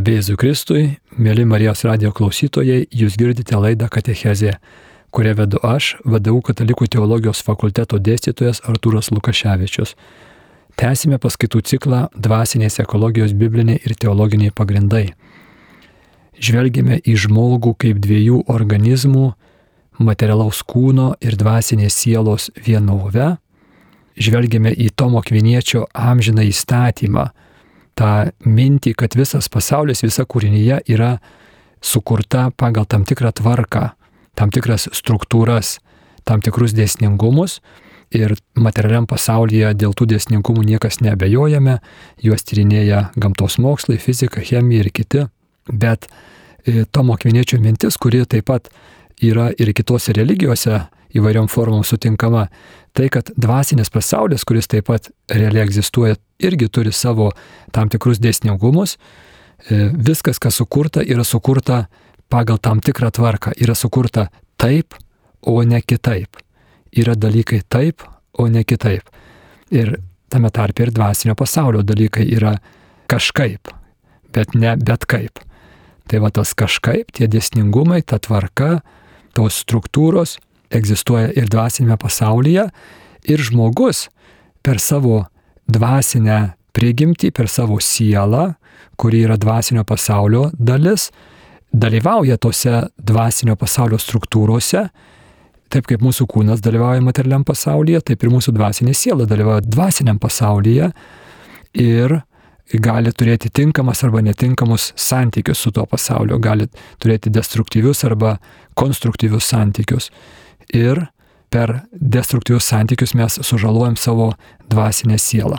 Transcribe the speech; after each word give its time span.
Garbėjai 0.00 0.36
Kristui, 0.40 0.82
mėly 1.20 1.42
Marijos 1.44 1.82
radio 1.84 2.08
klausytojai, 2.16 2.86
jūs 2.88 3.18
girdite 3.20 3.58
laidą 3.60 3.84
Katechezė, 3.92 4.54
kurią 5.12 5.34
vedu 5.36 5.58
aš, 5.60 5.90
VDU 6.08 6.38
Katalikų 6.40 6.86
teologijos 6.94 7.42
fakulteto 7.44 7.98
dėstytojas 8.00 8.62
Artūras 8.64 9.10
Lukaševičius. 9.12 9.92
Tęsime 10.80 11.18
paskaitų 11.20 11.60
ciklą 11.68 12.00
Dvasinės 12.16 12.80
ekologijos 12.80 13.34
bibliniai 13.36 13.82
ir 13.84 13.92
teologiniai 13.92 14.54
pagrindai. 14.56 15.10
Žvelgime 16.40 17.02
į 17.04 17.18
žmogų 17.26 17.74
kaip 17.84 18.00
dviejų 18.00 18.46
organizmų- 18.48 19.26
materialaus 20.08 20.62
kūno 20.64 21.12
ir 21.20 21.36
dvasinės 21.36 21.92
sielos 21.92 22.48
vienovę. 22.56 23.36
Žvelgime 24.16 24.72
į 24.72 24.96
Tomo 24.96 25.20
Kviniečio 25.20 25.84
amžiną 25.92 26.48
įstatymą 26.48 27.28
tą 27.98 28.30
mintį, 28.46 28.94
kad 28.98 29.14
visas 29.18 29.48
pasaulis, 29.52 30.04
visa 30.04 30.24
kūrinyje 30.24 30.80
yra 30.92 31.16
sukurta 31.80 32.50
pagal 32.56 32.86
tam 32.86 33.04
tikrą 33.08 33.32
tvarką, 33.40 33.90
tam 34.36 34.52
tikras 34.52 34.88
struktūras, 34.96 35.78
tam 36.24 36.42
tikrus 36.44 36.74
dėsningumus. 36.76 37.60
Ir 38.10 38.34
materialiam 38.58 39.06
pasaulyje 39.06 39.70
dėl 39.78 39.92
tų 39.94 40.08
dėsningumų 40.10 40.64
niekas 40.66 40.98
nebejojame, 40.98 41.76
juos 42.18 42.42
tyrinėja 42.42 43.12
gamtos 43.14 43.60
mokslai, 43.62 44.00
fizika, 44.02 44.42
chemija 44.42 44.82
ir 44.82 44.90
kiti, 44.90 45.28
bet 45.70 46.08
e, 46.10 46.82
Tomo 46.90 47.14
Kviniečio 47.14 47.60
mintis, 47.62 47.94
kuri 48.02 48.24
taip 48.26 48.48
pat 48.50 48.66
yra 49.22 49.52
ir 49.54 49.70
kitose 49.78 50.16
religijose 50.16 50.80
įvairiom 51.14 51.46
formom 51.50 51.84
sutinkama, 51.86 52.48
tai 52.98 53.06
kad 53.14 53.30
dvasinės 53.38 53.92
pasaulis, 53.94 54.42
kuris 54.46 54.66
taip 54.70 54.88
pat 54.90 55.06
realiai 55.30 55.68
egzistuoja, 55.68 56.18
irgi 56.42 56.68
turi 56.68 56.92
savo 56.92 57.30
tam 57.72 57.90
tikrus 57.92 58.20
dėsningumus. 58.22 58.96
E, 59.68 59.90
viskas, 59.92 60.40
kas 60.40 60.60
sukurta, 60.60 61.02
yra 61.02 61.24
sukurta 61.24 61.84
pagal 62.30 62.58
tam 62.58 62.80
tikrą 62.80 63.10
tvarką. 63.14 63.54
Yra 63.60 63.74
sukurta 63.74 64.28
taip, 64.60 64.94
o 65.42 65.60
ne 65.62 65.80
kitaip. 65.82 66.40
Yra 66.96 67.14
dalykai 67.14 67.62
taip, 67.68 68.04
o 68.38 68.48
ne 68.48 68.64
kitaip. 68.64 69.06
Ir 69.70 69.98
tame 70.30 70.50
tarpe 70.50 70.86
ir 70.86 70.94
dvasinio 70.94 71.34
pasaulio 71.38 71.82
dalykai 71.86 72.26
yra 72.30 72.56
kažkaip, 73.10 73.70
bet 74.34 74.54
ne 74.54 74.76
bet 74.78 75.06
kaip. 75.10 75.42
Tai 76.10 76.22
va 76.22 76.30
tas 76.34 76.54
kažkaip, 76.58 77.12
tie 77.14 77.28
dėsningumai, 77.30 78.02
ta 78.02 78.18
tvarka, 78.18 78.80
tos 79.34 79.60
struktūros 79.62 80.38
egzistuoja 80.74 81.30
ir 81.38 81.50
dvasinėme 81.50 81.96
pasaulyje, 81.98 82.68
ir 83.26 83.42
žmogus 83.42 84.08
per 84.62 84.80
savo 84.82 85.24
dvasinę 85.72 86.40
prigimtį, 86.76 87.32
per 87.34 87.48
savo 87.50 87.78
sielą, 87.82 88.54
kuri 89.00 89.24
yra 89.26 89.36
dvasinio 89.40 89.84
pasaulio 89.88 90.50
dalis, 90.58 91.08
dalyvauja 91.72 92.36
tose 92.38 92.86
dvasinio 92.98 93.56
pasaulio 93.58 93.98
struktūrose, 94.00 94.88
taip 95.70 95.86
kaip 95.86 96.02
mūsų 96.02 96.26
kūnas 96.30 96.62
dalyvauja 96.64 97.02
materialiam 97.04 97.44
pasaulyje, 97.46 98.02
taip 98.10 98.24
ir 98.24 98.32
mūsų 98.32 98.54
dvasinė 98.56 98.94
siela 98.96 99.26
dalyvauja 99.30 99.62
dvasiniam 99.66 100.18
pasaulyje 100.18 100.90
ir 101.78 102.16
gali 102.82 103.12
turėti 103.14 103.50
tinkamas 103.54 104.02
arba 104.06 104.22
netinkamus 104.22 104.90
santykius 104.98 105.62
su 105.62 105.72
tuo 105.74 105.86
pasauliu, 105.90 106.38
gali 106.38 106.68
turėti 107.02 107.32
destruktyvius 107.34 108.04
arba 108.06 108.36
konstruktyvius 108.78 109.48
santykius. 109.50 110.10
Ir 110.74 111.02
per 111.50 111.80
destruktyvius 111.92 112.68
santykius 112.70 113.14
mes 113.14 113.38
sužalojam 113.42 113.96
savo 113.96 114.32
dvasinę 114.70 115.18
sielą. 115.18 115.58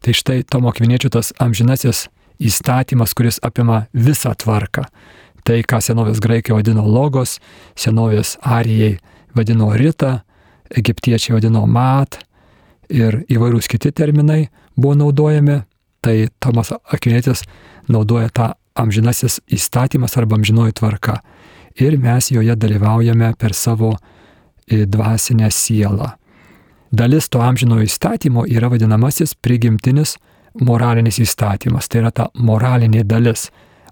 Tai 0.00 0.14
štai 0.14 0.42
Tomo 0.42 0.72
Kviniečio 0.72 1.10
tas 1.10 1.32
amžinasis 1.38 2.06
įstatymas, 2.38 3.14
kuris 3.14 3.40
apima 3.42 3.86
visą 3.92 4.32
tvarką. 4.38 4.86
Tai, 5.44 5.58
ką 5.64 5.80
senovės 5.82 6.20
graikai 6.22 6.54
vadino 6.54 6.84
logos, 6.86 7.38
senovės 7.76 8.36
arijai 8.42 8.98
vadino 9.36 9.72
rita, 9.76 10.22
egiptiečiai 10.70 11.38
vadino 11.38 11.64
mat 11.66 12.20
ir 12.88 13.22
įvairūs 13.28 13.68
kiti 13.70 13.92
terminai 13.92 14.48
buvo 14.76 14.94
naudojami, 14.98 15.62
tai 16.04 16.28
Tomas 16.40 16.72
Akvinėtis 16.72 17.42
naudoja 17.88 18.30
tą 18.32 18.52
amžinasis 18.78 19.40
įstatymas 19.50 20.14
arba 20.20 20.38
amžinoji 20.38 20.76
tvarka 20.78 21.18
ir 21.80 21.98
mes 21.98 22.30
joje 22.30 22.54
dalyvaujame 22.56 23.32
per 23.38 23.54
savo 23.54 23.96
dvasinę 24.70 25.50
sielą. 25.50 26.10
Dalis 26.92 27.28
to 27.28 27.42
amžinojo 27.44 27.84
įstatymo 27.84 28.46
yra 28.48 28.70
vadinamasis 28.72 29.34
prigimtinis 29.34 30.16
moralinis 30.60 31.18
įstatymas. 31.20 31.88
Tai 31.88 32.02
yra 32.02 32.10
ta 32.10 32.28
moralinė 32.34 33.04
dalis 33.04 33.48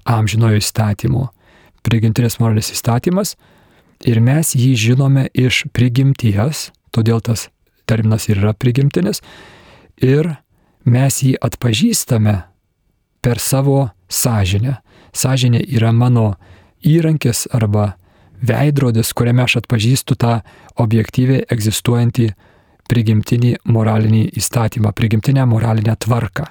amžinojo 0.09 0.60
įstatymo. 0.62 1.28
Prigimtinis 1.87 2.38
moralinis 2.41 2.72
įstatymas 2.75 3.37
ir 4.06 4.20
mes 4.20 4.54
jį 4.56 4.72
žinome 4.76 5.28
iš 5.34 5.64
prigimties, 5.76 6.70
todėl 6.91 7.20
tas 7.20 7.48
terminas 7.87 8.28
ir 8.28 8.41
yra 8.41 8.54
prigimtinis, 8.56 9.22
ir 10.03 10.34
mes 10.84 11.22
jį 11.22 11.37
atpažįstame 11.43 12.41
per 13.22 13.41
savo 13.43 13.91
sąžinę. 14.08 14.81
Sąžinė 15.16 15.62
yra 15.72 15.93
mano 15.93 16.34
įrankis 16.84 17.47
arba 17.54 17.94
veidrodis, 18.42 19.12
kuriame 19.16 19.44
aš 19.44 19.60
atpažįstu 19.62 20.16
tą 20.20 20.41
objektyviai 20.82 21.47
egzistuojantį 21.52 22.30
prigimtinį 22.91 23.56
moralinį 23.64 24.22
įstatymą, 24.38 24.92
prigimtinę 24.92 25.47
moralinę 25.47 25.97
tvarką. 25.98 26.46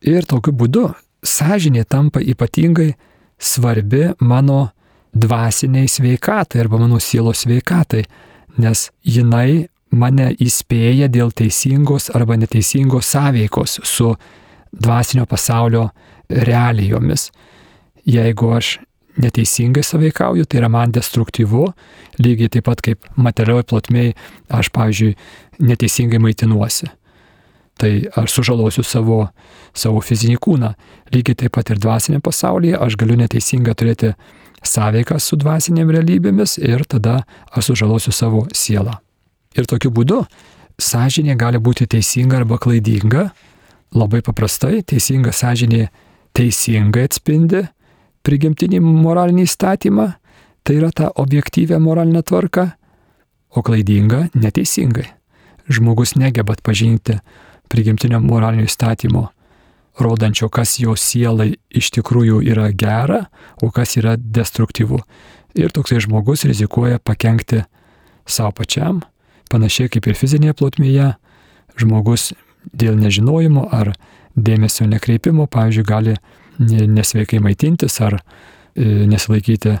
Ir 0.00 0.26
tokiu 0.28 0.52
būdu 0.56 0.90
sąžinė 1.24 1.84
tampa 1.88 2.20
ypatingai 2.20 2.94
svarbi 3.40 4.10
mano 4.20 4.70
dvasiniai 5.12 5.88
sveikatai 5.88 6.60
arba 6.60 6.78
mano 6.78 7.00
sielos 7.00 7.44
sveikatai, 7.44 8.04
nes 8.60 8.88
jinai 9.04 9.68
mane 9.90 10.30
įspėja 10.38 11.08
dėl 11.10 11.32
teisingos 11.34 12.10
arba 12.14 12.36
neteisingos 12.38 13.10
sąveikos 13.10 13.80
su 13.84 14.12
dvasinio 14.72 15.26
pasaulio 15.26 15.88
realijomis. 16.30 17.30
Jeigu 18.06 18.52
aš 18.54 18.78
neteisingai 19.20 19.82
saveikauju, 19.86 20.46
tai 20.48 20.60
yra 20.62 20.70
man 20.72 20.92
destruktyvu, 20.94 21.66
lygiai 22.22 22.50
taip 22.52 22.66
pat 22.68 22.82
kaip 22.84 23.06
materialioj 23.16 23.66
plotmėj 23.70 24.14
aš, 24.48 24.72
pavyzdžiui, 24.74 25.14
neteisingai 25.70 26.20
maitinuosi. 26.22 26.90
Tai 27.80 27.92
aš 28.20 28.34
sužalosiu 28.36 28.84
savo, 28.84 29.22
savo 29.72 30.02
fizinį 30.04 30.36
kūną. 30.44 30.74
Lygiai 31.14 31.38
taip 31.44 31.54
pat 31.56 31.72
ir 31.72 31.80
dvasinė 31.80 32.20
pasaulyje 32.24 32.76
aš 32.76 32.96
galiu 33.00 33.16
neteisingai 33.20 33.72
turėti 33.72 34.12
sąveiką 34.66 35.16
su 35.16 35.38
dvasinėm 35.40 35.92
realybėmis 35.96 36.58
ir 36.60 36.84
tada 36.84 37.22
aš 37.56 37.72
sužalosiu 37.72 38.12
savo 38.12 38.44
sielą. 38.52 38.98
Ir 39.56 39.64
tokiu 39.66 39.90
būdu 39.96 40.20
sąžinė 40.80 41.38
gali 41.40 41.58
būti 41.58 41.88
teisinga 41.88 42.42
arba 42.42 42.60
klaidinga. 42.60 43.30
Labai 43.96 44.20
paprastai 44.22 44.84
teisinga 44.86 45.32
sąžinė 45.34 45.88
teisingai 46.36 47.08
atspindi 47.08 47.64
prigimtinį 48.26 48.80
moralinį 48.84 49.46
įstatymą, 49.48 50.06
tai 50.62 50.76
yra 50.80 50.90
ta 50.94 51.10
objektyvė 51.22 51.78
moralinė 51.80 52.22
tvarka, 52.26 52.70
o 53.50 53.62
klaidinga 53.66 54.28
neteisingai. 54.34 55.08
Žmogus 55.70 56.16
negeba 56.18 56.54
atpažinti 56.54 57.18
prigimtinio 57.70 58.20
moralinio 58.22 58.66
įstatymo, 58.66 59.28
rodančio, 60.00 60.48
kas 60.48 60.78
jo 60.80 60.94
sielai 60.98 61.54
iš 61.70 61.90
tikrųjų 61.96 62.40
yra 62.50 62.70
gera, 62.72 63.24
o 63.62 63.70
kas 63.74 63.96
yra 64.00 64.16
destruktyvu. 64.18 65.00
Ir 65.58 65.72
toksai 65.74 66.00
žmogus 66.02 66.44
rizikuoja 66.46 67.00
pakengti 67.02 67.64
savo 68.26 68.52
pačiam, 68.60 69.02
panašiai 69.50 69.90
kaip 69.90 70.06
ir 70.06 70.18
fizinėje 70.18 70.56
plotmėje, 70.58 71.12
žmogus 71.80 72.30
dėl 72.72 72.98
nežinojimo 73.00 73.66
ar 73.74 73.94
dėmesio 74.36 74.86
nekreipimo, 74.86 75.46
pavyzdžiui, 75.50 75.86
gali 75.86 76.16
nesveikai 76.60 77.40
maitintis 77.42 78.00
ar 78.04 78.18
e, 78.20 79.06
nesilaikyti 79.10 79.76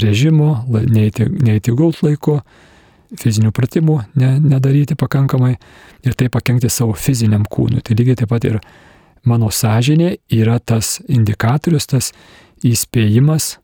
režimo, 0.00 0.52
neįti, 0.70 1.26
neįti 1.42 1.74
gult 1.76 2.02
laiku, 2.06 2.38
fizinių 3.18 3.50
pratimų 3.54 3.96
ne, 4.20 4.34
nedaryti 4.38 4.94
pakankamai 4.98 5.56
ir 6.06 6.14
tai 6.14 6.28
pakengti 6.30 6.70
savo 6.70 6.94
fiziniam 6.94 7.42
kūnui. 7.42 7.82
Tai 7.82 7.96
lygiai 7.98 8.20
taip 8.20 8.30
pat 8.30 8.46
ir 8.46 8.60
mano 9.26 9.50
sąžinė 9.50 10.14
yra 10.36 10.60
tas 10.62 10.98
indikatorius, 11.08 11.88
tas 11.90 12.12
įspėjimas, 12.66 13.56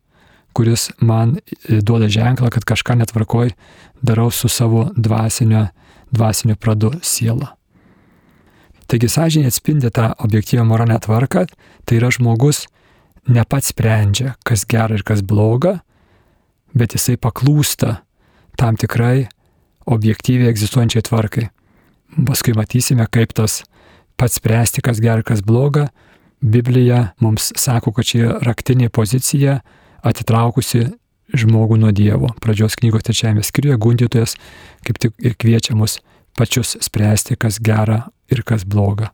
kuris 0.56 0.88
man 1.00 1.36
e, 1.38 1.80
duoda 1.80 2.08
ženklą, 2.10 2.50
kad 2.50 2.66
kažką 2.66 2.98
netvarkoj 3.02 3.52
darau 4.02 4.30
su 4.32 4.48
savo 4.48 4.88
dvasinio, 4.96 5.68
dvasinio 6.10 6.56
pradu 6.58 6.94
siela. 7.02 7.54
Taigi 8.86 9.08
sąžinė 9.10 9.50
atspindi 9.50 9.90
tą 9.90 10.12
objektyvę 10.22 10.64
moralinę 10.64 10.98
tvarką, 11.02 11.46
tai 11.84 11.98
yra 11.98 12.10
žmogus 12.14 12.66
ne 13.28 13.42
pats 13.44 13.72
sprendžia, 13.74 14.36
kas 14.46 14.64
gera 14.68 14.94
ir 14.94 15.02
kas 15.06 15.22
bloga, 15.26 15.80
bet 16.74 16.94
jisai 16.94 17.16
paklūsta 17.18 17.96
tam 18.56 18.78
tikrai 18.78 19.26
objektyviai 19.86 20.50
egzistuojančiai 20.52 21.02
tvarkai. 21.06 21.48
Paskui 22.26 22.54
matysime, 22.56 23.06
kaip 23.10 23.34
tas 23.34 23.64
pats 24.16 24.38
spręsti, 24.38 24.84
kas 24.86 25.02
gera 25.02 25.20
ir 25.20 25.26
kas 25.26 25.42
bloga, 25.42 25.88
Biblija 26.40 27.16
mums 27.20 27.48
sako, 27.56 27.90
kad 27.96 28.06
čia 28.06 28.36
raktinė 28.44 28.90
pozicija 28.92 29.60
atitraukusi 30.06 30.84
žmogų 31.34 31.78
nuo 31.80 31.92
Dievo. 31.96 32.30
Pradžios 32.42 32.76
knygos 32.78 33.06
trečiajame 33.06 33.42
skyriuje 33.42 33.78
gundytojas 33.82 34.36
kaip 34.86 35.00
tik 35.02 35.16
ir 35.18 35.34
kviečia 35.34 35.74
mus 35.74 35.98
pačius 36.36 36.76
spręsti, 36.84 37.38
kas 37.40 37.58
gera 37.58 38.04
ir 38.32 38.42
kas 38.46 38.64
bloga. 38.64 39.12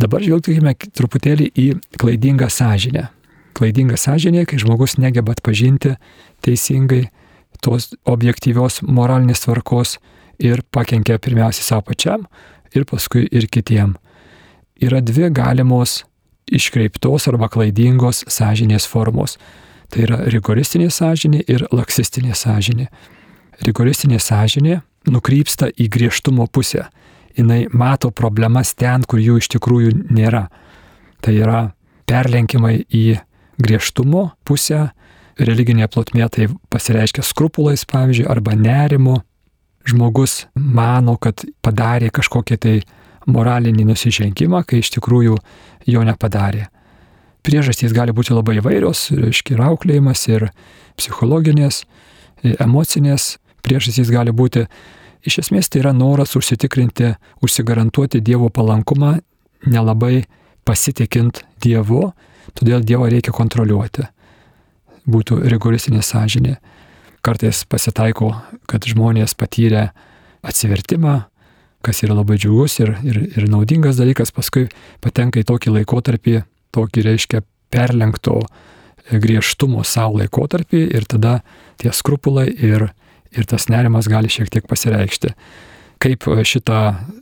Dabar 0.00 0.24
žvelgtume 0.24 0.74
truputėlį 0.96 1.50
į 1.54 1.66
klaidingą 2.00 2.48
sąžinę. 2.50 3.08
Klaidinga 3.52 3.98
sąžinė, 4.00 4.46
kai 4.48 4.58
žmogus 4.58 4.96
negeba 4.98 5.34
atpažinti 5.36 5.96
teisingai 6.42 7.04
tos 7.62 7.92
objektyvios 8.08 8.80
moralinės 8.82 9.44
tvarkos 9.44 9.98
ir 10.42 10.64
pakenkia 10.72 11.20
pirmiausia 11.22 11.62
savo 11.62 11.84
pačiam 11.92 12.24
ir 12.74 12.86
paskui 12.88 13.26
ir 13.30 13.46
kitiem. 13.52 13.94
Yra 14.82 15.02
dvi 15.04 15.28
galimos 15.30 16.00
iškreiptos 16.50 17.28
arba 17.30 17.48
klaidingos 17.52 18.24
sąžinės 18.26 18.88
formos. 18.88 19.36
Tai 19.92 20.06
yra 20.06 20.22
rigoristinė 20.32 20.88
sąžinė 20.90 21.42
ir 21.52 21.66
laksistinė 21.70 22.32
sąžinė. 22.34 22.88
Rigoristinė 23.68 24.18
sąžinė 24.18 24.80
nukrypsta 25.12 25.68
į 25.76 25.90
griežtumo 25.92 26.48
pusę. 26.48 26.86
Jis 27.36 27.68
mato 27.72 28.10
problemas 28.10 28.74
ten, 28.74 29.04
kur 29.08 29.20
jų 29.22 29.38
iš 29.40 29.48
tikrųjų 29.56 29.92
nėra. 30.12 30.48
Tai 31.22 31.34
yra 31.36 31.60
perlenkimai 32.08 32.82
į 32.92 33.18
griežtumo 33.62 34.32
pusę, 34.44 34.90
religinė 35.40 35.88
plotmė 35.88 36.28
tai 36.32 36.48
pasireiškia 36.72 37.24
skrupulais, 37.24 37.84
pavyzdžiui, 37.88 38.28
arba 38.30 38.56
nerimu. 38.58 39.20
Žmogus 39.88 40.46
mano, 40.54 41.16
kad 41.18 41.42
padarė 41.64 42.12
kažkokį 42.14 42.56
tai 42.62 42.74
moralinį 43.26 43.88
nusižengimą, 43.88 44.62
kai 44.66 44.78
iš 44.82 44.92
tikrųjų 44.94 45.38
jo 45.90 46.04
nepadarė. 46.06 46.68
Priežastys 47.42 47.94
gali 47.94 48.14
būti 48.14 48.34
labai 48.34 48.60
įvairios, 48.60 49.08
reiškia 49.18 49.56
ir 49.56 49.64
auklėjimas, 49.66 50.22
ir 50.30 50.50
psichologinės, 50.98 51.82
emocinės 52.62 53.36
priežastys 53.66 54.10
gali 54.14 54.34
būti. 54.34 54.68
Iš 55.22 55.38
esmės 55.44 55.70
tai 55.70 55.82
yra 55.84 55.92
noras 55.94 56.34
užsitikrinti, 56.38 57.12
užsigarantuoti 57.44 58.20
Dievo 58.24 58.48
palankumą, 58.50 59.16
nelabai 59.70 60.24
pasitikint 60.66 61.44
Dievu, 61.62 62.08
todėl 62.58 62.82
Dievą 62.86 63.10
reikia 63.12 63.34
kontroliuoti. 63.34 64.08
Būtų 65.06 65.40
rigoristinė 65.50 66.02
sąžinė. 66.06 66.56
Kartais 67.22 67.62
pasitaiko, 67.70 68.32
kad 68.66 68.86
žmonės 68.86 69.36
patyrė 69.38 69.90
atsivertimą, 70.42 71.20
kas 71.82 72.02
yra 72.02 72.16
labai 72.18 72.38
džiugus 72.38 72.80
ir, 72.82 72.96
ir, 73.06 73.20
ir 73.30 73.46
naudingas 73.50 73.98
dalykas, 73.98 74.34
paskui 74.34 74.68
patenka 75.02 75.42
į 75.42 75.46
tokį 75.46 75.76
laikotarpį, 75.78 76.36
tokį 76.74 77.06
reiškia 77.06 77.42
perlenkto 77.72 78.40
griežtumo 79.10 79.82
savo 79.86 80.20
laikotarpį 80.20 80.82
ir 80.94 81.06
tada 81.10 81.40
tie 81.82 81.90
skrupulai 81.94 82.48
ir, 82.50 82.88
ir 83.36 83.48
tas 83.48 83.68
nerimas 83.72 84.08
gali 84.10 84.30
šiek 84.32 84.50
tiek 84.52 84.66
pasireikšti. 84.68 85.32
Kaip 86.02 86.26
šitą 86.26 86.80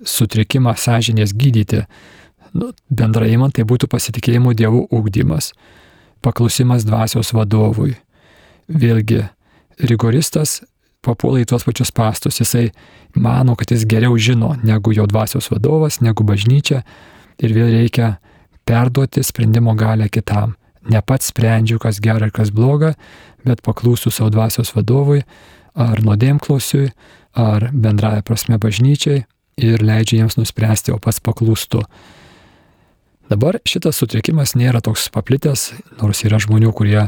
sutrikimą 0.08 0.72
sąžinės 0.78 1.34
gydyti? 1.36 1.84
Nu, 2.56 2.72
bendrai 2.88 3.36
man 3.38 3.52
tai 3.54 3.66
būtų 3.68 3.90
pasitikėjimo 3.92 4.54
dievų 4.58 4.86
ūkdymas, 4.90 5.52
paklusimas 6.24 6.86
dvasios 6.88 7.34
vadovui. 7.36 7.94
Vėlgi, 8.70 9.22
rigoristas 9.86 10.60
papuola 11.04 11.42
į 11.42 11.48
tuos 11.50 11.64
pačius 11.66 11.92
pastus, 11.94 12.40
jisai 12.40 12.70
mano, 13.14 13.56
kad 13.58 13.70
jis 13.72 13.86
geriau 13.88 14.18
žino 14.18 14.54
negu 14.62 14.94
jo 14.96 15.06
dvasios 15.10 15.50
vadovas, 15.52 16.00
negu 16.04 16.26
bažnyčia 16.26 16.82
ir 17.40 17.54
vėl 17.56 17.70
reikia 17.72 18.16
perduoti 18.68 19.24
sprendimo 19.24 19.74
galę 19.78 20.10
kitam. 20.12 20.56
Ne 20.90 21.02
pats 21.04 21.30
sprendžiu, 21.30 21.78
kas 21.80 22.00
gera 22.00 22.28
ir 22.28 22.34
kas 22.34 22.52
bloga, 22.54 22.94
bet 23.44 23.62
paklūsiu 23.64 24.12
savo 24.12 24.30
dvasios 24.32 24.72
vadovui, 24.74 25.22
ar 25.74 26.02
nuodėmklausiui, 26.04 26.90
ar 27.38 27.68
bendraja 27.72 28.24
prasme 28.26 28.58
bažnyčiai 28.60 29.24
ir 29.60 29.84
leidžia 29.84 30.22
jiems 30.22 30.38
nuspręsti, 30.38 30.94
o 30.94 30.98
pats 31.02 31.20
paklūstu. 31.22 31.82
Dabar 33.30 33.60
šitas 33.68 34.00
sutrikimas 34.00 34.56
nėra 34.58 34.80
toks 34.82 35.06
paplitęs, 35.14 35.68
nors 36.00 36.24
yra 36.26 36.40
žmonių, 36.42 36.72
kurie 36.74 37.04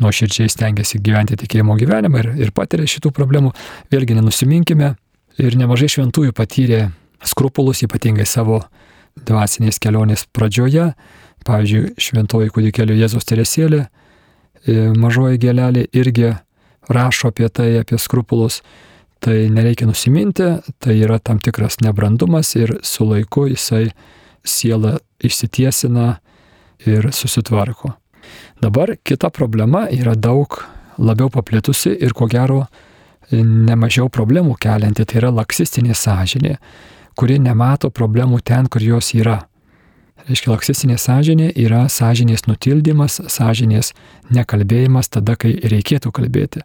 nuoširdžiai 0.00 0.50
stengiasi 0.50 0.98
gyventi 1.04 1.38
tikėjimo 1.38 1.76
gyvenimą 1.78 2.22
ir, 2.24 2.30
ir 2.46 2.52
patiria 2.56 2.88
šitų 2.90 3.12
problemų. 3.14 3.52
Vėlgi 3.92 4.16
nenusiminkime 4.18 4.94
ir 5.38 5.58
nemažai 5.60 5.90
šventųjų 5.94 6.34
patyrė 6.36 6.88
skrupulus, 7.22 7.84
ypatingai 7.86 8.26
savo 8.26 8.62
dvasinės 9.28 9.78
kelionės 9.82 10.26
pradžioje. 10.32 10.90
Pavyzdžiui, 11.46 11.94
šventoji 12.00 12.52
kūdikėlio 12.52 12.96
Jėzos 12.98 13.24
Teresėlė, 13.28 13.86
e, 14.66 14.90
mažoji 14.92 15.40
gelelė 15.40 15.86
irgi 15.96 16.34
rašo 16.90 17.30
apie 17.30 17.48
tai, 17.48 17.72
apie 17.80 17.98
skrupulus. 17.98 18.60
Tai 19.20 19.36
nereikia 19.52 19.86
nusiminti, 19.86 20.46
tai 20.80 20.94
yra 20.96 21.18
tam 21.20 21.38
tikras 21.38 21.82
nebrandumas 21.84 22.54
ir 22.56 22.78
su 22.82 23.04
laiku 23.04 23.46
jisai 23.50 23.90
siela 24.44 24.94
išsitiesina 25.20 26.14
ir 26.88 27.10
susitvarko. 27.12 27.92
Dabar 28.62 28.94
kita 29.04 29.28
problema 29.30 29.86
yra 29.92 30.14
daug 30.16 30.56
labiau 30.96 31.28
paplitusi 31.28 31.92
ir 32.00 32.16
ko 32.16 32.28
gero 32.32 32.62
nemažiau 33.30 34.08
problemų 34.08 34.56
kelianti, 34.60 35.04
tai 35.04 35.20
yra 35.20 35.34
laksistinė 35.42 35.94
sąžinė 35.94 36.56
kuri 37.20 37.38
nemato 37.42 37.90
problemų 37.92 38.40
ten, 38.44 38.68
kur 38.72 38.82
jos 38.82 39.12
yra. 39.16 39.42
Reiškia, 40.28 40.50
laksistinė 40.52 40.96
sąžinė 41.00 41.50
yra 41.58 41.84
sąžinės 41.90 42.46
nutildymas, 42.48 43.20
sąžinės 43.32 43.92
nekalbėjimas 44.34 45.08
tada, 45.08 45.36
kai 45.40 45.54
reikėtų 45.58 46.12
kalbėti. 46.14 46.64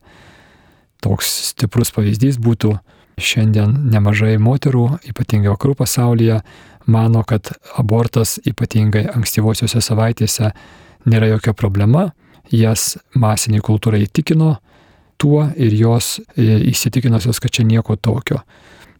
Toks 1.03 1.31
stiprus 1.51 1.93
pavyzdys 1.95 2.39
būtų 2.41 2.75
šiandien 3.21 3.77
nemažai 3.93 4.35
moterų, 4.41 4.85
ypatingai 5.11 5.53
vakarų 5.53 5.77
pasaulyje, 5.79 6.41
mano, 6.91 7.23
kad 7.23 7.53
abortas 7.79 8.37
ypatingai 8.45 9.05
ankstyvosiuose 9.13 9.81
savaitėse 9.81 10.51
nėra 11.09 11.31
jokia 11.31 11.55
problema, 11.57 12.09
jas 12.51 12.95
masiniai 13.15 13.63
kultūrai 13.65 14.03
įtikino 14.05 14.55
tuo 15.21 15.45
ir 15.55 15.73
jos 15.79 16.19
e, 16.35 16.59
įsitikinusios, 16.71 17.39
kad 17.41 17.53
čia 17.55 17.65
nieko 17.65 17.95
tokio 17.95 18.41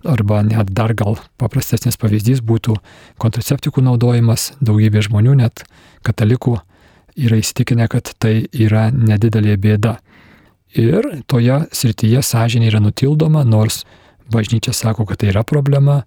arba 0.09 0.41
net 0.45 0.71
dar 0.75 0.93
gal 0.97 1.17
paprastesnis 1.41 1.97
pavyzdys 2.01 2.41
būtų 2.45 2.77
kontraceptikų 3.21 3.83
naudojimas. 3.85 4.53
Daugybė 4.63 5.03
žmonių, 5.05 5.35
net 5.41 5.65
katalikų, 6.05 6.59
yra 7.15 7.39
įsitikinę, 7.41 7.87
kad 7.91 8.11
tai 8.19 8.45
yra 8.51 8.89
nedidelė 8.93 9.57
bėda. 9.61 9.97
Ir 10.75 11.07
toje 11.31 11.61
srityje 11.71 12.21
sąžinė 12.25 12.69
yra 12.71 12.81
nutildoma, 12.83 13.45
nors 13.47 13.83
bažnyčia 14.31 14.73
sako, 14.75 15.05
kad 15.07 15.21
tai 15.21 15.31
yra 15.31 15.45
problema 15.47 16.01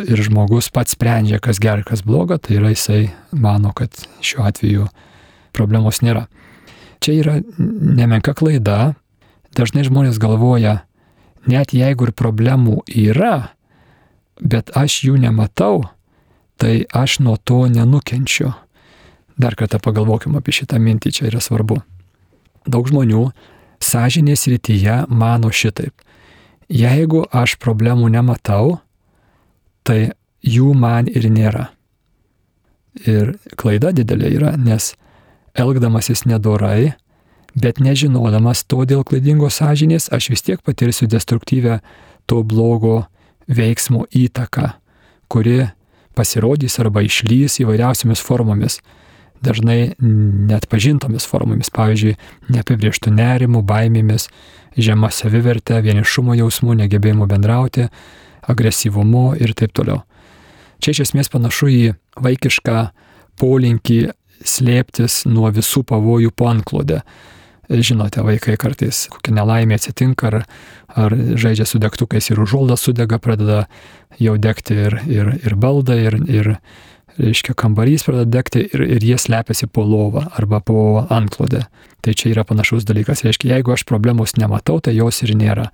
ir 0.00 0.18
žmogus 0.26 0.70
pats 0.74 0.96
sprendžia, 0.96 1.38
kas 1.38 1.60
gerai, 1.62 1.84
kas 1.86 2.02
bloga, 2.02 2.40
tai 2.42 2.58
yra 2.58 2.72
jisai 2.72 3.12
mano, 3.30 3.70
kad 3.76 3.94
šiuo 4.24 4.42
atveju 4.48 4.88
problemos 5.54 6.02
nėra. 6.02 6.26
Čia 7.04 7.14
yra 7.20 7.36
nemenka 7.58 8.34
klaida. 8.34 8.94
Dažnai 9.54 9.84
žmonės 9.86 10.18
galvoja, 10.18 10.80
net 11.50 11.74
jeigu 11.76 12.08
ir 12.08 12.14
problemų 12.16 12.82
yra, 12.88 13.54
bet 14.40 14.72
aš 14.76 15.02
jų 15.06 15.18
nematau, 15.22 15.84
tai 16.56 16.84
aš 16.92 17.20
nuo 17.24 17.36
to 17.36 17.64
nenukenčiu. 17.70 18.52
Dar 19.36 19.56
kartą 19.58 19.80
pagalvokim 19.82 20.36
apie 20.38 20.54
šitą 20.54 20.78
mintį, 20.78 21.10
čia 21.10 21.28
yra 21.28 21.42
svarbu. 21.42 21.80
Daug 22.70 22.88
žmonių 22.88 23.26
sąžinės 23.82 24.46
rytyje 24.48 25.04
mano 25.10 25.50
šitaip. 25.50 25.92
Jeigu 26.70 27.24
aš 27.34 27.58
problemų 27.60 28.08
nematau, 28.14 28.78
tai 29.84 30.14
jų 30.40 30.72
man 30.78 31.10
ir 31.10 31.28
nėra. 31.28 31.68
Ir 33.04 33.34
klaida 33.58 33.90
didelė 33.92 34.30
yra, 34.38 34.52
nes 34.56 34.94
elgdamasis 35.58 36.24
nedorai, 36.30 36.94
bet 37.54 37.80
nežinodamas 37.82 38.64
to 38.66 38.84
dėl 38.88 39.04
klaidingos 39.06 39.60
sąžinės, 39.60 40.10
aš 40.12 40.30
vis 40.34 40.42
tiek 40.42 40.62
patirsiu 40.62 41.06
destruktyvę 41.10 41.78
to 42.26 42.42
blogo 42.42 43.04
veiksmo 43.46 44.04
įtaką, 44.10 44.72
kuri 45.28 45.70
pasirodys 46.18 46.78
arba 46.82 47.04
išlys 47.04 47.60
įvairiausiamis 47.62 48.22
formomis, 48.22 48.80
dažnai 49.44 49.94
net 50.00 50.66
pažintomis 50.70 51.26
formomis, 51.28 51.70
pavyzdžiui, 51.74 52.16
neapibrieštų 52.54 53.12
nerimų, 53.14 53.62
baimėmis, 53.66 54.28
žema 54.76 55.10
savivertė, 55.12 55.82
vienišumo 55.84 56.34
jausmų, 56.38 56.78
negebėjimu 56.82 57.28
bendrauti, 57.30 57.88
agresyvumu 58.48 59.34
ir 59.40 59.54
taip 59.56 59.74
toliau. 59.76 60.02
Čia 60.82 60.94
iš 60.94 61.04
esmės 61.08 61.30
panašu 61.32 61.70
į 61.70 61.82
vaikišką 62.20 62.80
polinkį 63.40 64.00
slėptis 64.44 65.22
nuo 65.30 65.50
visų 65.54 65.84
pavojų 65.88 66.32
po 66.36 66.50
antklodę 66.50 67.00
žinote, 67.68 68.22
vaikai 68.24 68.56
kartais 68.60 69.04
kokia 69.12 69.34
nelaimė 69.38 69.78
atsitinka, 69.78 70.30
ar, 70.30 70.40
ar 70.94 71.14
žaidžia 71.14 71.66
su 71.68 71.80
degtukais 71.82 72.30
ir 72.30 72.40
užuolda 72.42 72.76
sudega, 72.80 73.18
pradeda 73.22 73.64
jau 74.20 74.36
degti 74.38 74.76
ir, 74.86 74.98
ir, 75.10 75.32
ir 75.42 75.56
balda, 75.60 75.96
ir, 75.98 76.18
ir 76.28 76.50
reiškia, 77.18 77.54
kambarys 77.58 78.04
pradeda 78.06 78.38
degti 78.38 78.64
ir, 78.66 78.84
ir 78.96 79.06
jie 79.06 79.18
slepiasi 79.20 79.68
po 79.70 79.84
lovą 79.86 80.26
arba 80.38 80.60
po 80.60 81.06
antklodę. 81.08 81.64
Tai 82.04 82.12
čia 82.12 82.34
yra 82.34 82.44
panašus 82.44 82.84
dalykas. 82.84 83.24
Reiškia, 83.24 83.54
jeigu 83.56 83.72
aš 83.72 83.86
problemos 83.88 84.36
nematau, 84.36 84.80
tai 84.84 84.96
jos 84.96 85.22
ir 85.24 85.32
nėra. 85.38 85.70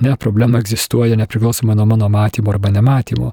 Ne, 0.00 0.14
problema 0.20 0.60
egzistuoja 0.62 1.18
nepriklausomai 1.18 1.74
nuo 1.78 1.88
mano 1.90 2.08
matymo 2.12 2.52
arba 2.52 2.70
nematymo. 2.70 3.32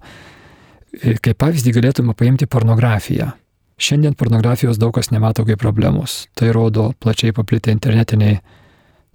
Kaip 1.21 1.37
pavyzdį 1.37 1.75
galėtume 1.75 2.15
paimti 2.17 2.49
pornografiją. 2.49 3.29
Šiandien 3.79 4.15
pornografijos 4.19 4.79
daug 4.79 4.93
kas 4.97 5.11
nemato 5.13 5.45
kaip 5.47 5.59
problemos. 5.61 6.27
Tai 6.35 6.51
rodo 6.55 6.91
plačiai 6.99 7.31
paplitę 7.35 7.71
internetiniai 7.71 8.41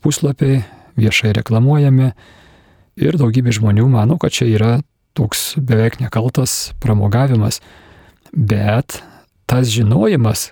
puslapiai, 0.05 0.63
viešai 0.97 1.35
reklamuojami 1.37 2.11
ir 3.05 3.19
daugybė 3.21 3.53
žmonių 3.53 3.89
mano, 3.93 4.17
kad 4.19 4.33
čia 4.33 4.49
yra 4.49 4.75
toks 5.15 5.55
beveik 5.61 6.01
nekaltas 6.01 6.73
pramogavimas 6.81 7.61
bet 8.35 9.03
tas 9.47 9.69
žinojimas, 9.71 10.51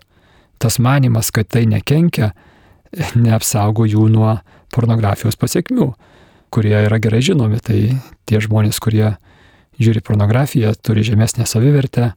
tas 0.58 0.78
manimas, 0.78 1.30
kad 1.30 1.48
tai 1.50 1.66
nekenkia, 1.66 2.32
neapsaugo 3.18 3.86
jų 3.88 4.06
nuo 4.12 4.36
pornografijos 4.72 5.36
pasiekmių, 5.40 5.90
kurie 6.52 6.76
yra 6.86 7.00
gerai 7.02 7.22
žinomi. 7.24 7.58
Tai 7.64 7.78
tie 8.28 8.40
žmonės, 8.42 8.78
kurie 8.82 9.16
žiūri 9.82 10.04
pornografiją, 10.04 10.74
turi 10.78 11.04
žemesnę 11.06 11.48
savivertę, 11.48 12.12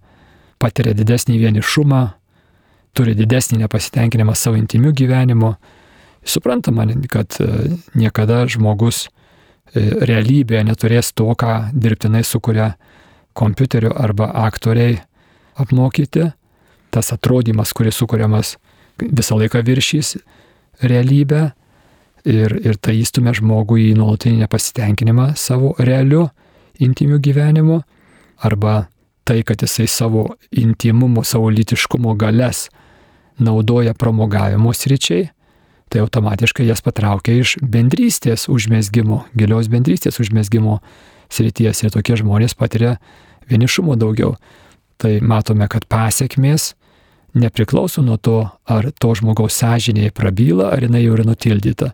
patiria 0.61 0.95
didesnį 0.97 1.39
vienišumą, 1.41 2.01
turi 2.95 3.15
didesnį 3.17 3.63
nepasitenkinimą 3.65 4.35
savo 4.35 4.59
intimiu 4.59 4.93
gyvenimu. 4.95 5.55
Suprantama, 6.25 6.87
kad 7.11 7.37
e, 7.39 7.49
niekada 7.93 8.45
žmogus 8.49 9.05
e, 9.05 9.83
realybėje 10.07 10.63
neturės 10.65 11.11
to, 11.13 11.27
ką 11.37 11.69
dirbtinai 11.73 12.23
sukuria 12.25 12.73
kompiuteriu 13.35 13.91
arba 13.93 14.31
aktoriai 14.45 15.01
apmokyti, 15.59 16.31
tas 16.89 17.11
atrodymas, 17.11 17.75
kuris 17.75 17.99
sukūriamas 17.99 18.55
visą 19.03 19.37
laiką 19.37 19.61
viršys 19.67 20.15
realybę 20.83 21.49
ir, 22.25 22.55
ir 22.63 22.79
tai 22.81 22.97
įstumia 23.01 23.35
žmogų 23.35 23.79
į 23.83 23.91
nuolatinį 23.99 24.45
nepasitenkinimą 24.45 25.33
savo 25.39 25.73
realiu 25.79 26.29
intimiu 26.79 27.19
gyvenimu 27.19 27.81
arba 28.43 28.85
tai, 29.25 29.41
kad 29.43 29.61
jisai 29.65 29.87
savo 29.89 30.27
intimumo, 30.53 31.23
savo 31.25 31.49
litiškumo 31.53 32.13
galės 32.19 32.67
naudoja 33.41 33.95
promogavimo 33.97 34.73
sričiai, 34.73 35.29
tai 35.89 36.01
automatiškai 36.01 36.65
jas 36.67 36.81
patraukia 36.85 37.35
iš 37.41 37.57
bendrystės 37.61 38.47
užmėsgymo, 38.51 39.23
gilios 39.37 39.69
bendrystės 39.71 40.21
užmėsgymo 40.23 40.79
srities 41.33 41.83
ir 41.83 41.93
tokie 41.93 42.17
žmonės 42.21 42.55
patiria 42.57 42.95
vienišumo 43.49 43.97
daugiau 43.99 44.35
tai 45.01 45.19
matome, 45.23 45.67
kad 45.71 45.85
pasiekmės 45.91 46.73
nepriklauso 47.35 48.03
nuo 48.05 48.17
to, 48.17 48.45
ar 48.71 48.89
to 48.99 49.11
žmogaus 49.19 49.57
sąžinėje 49.59 50.13
prabyla, 50.15 50.71
ar 50.71 50.85
jinai 50.85 51.03
jau 51.03 51.17
yra 51.17 51.25
nutildyta. 51.27 51.91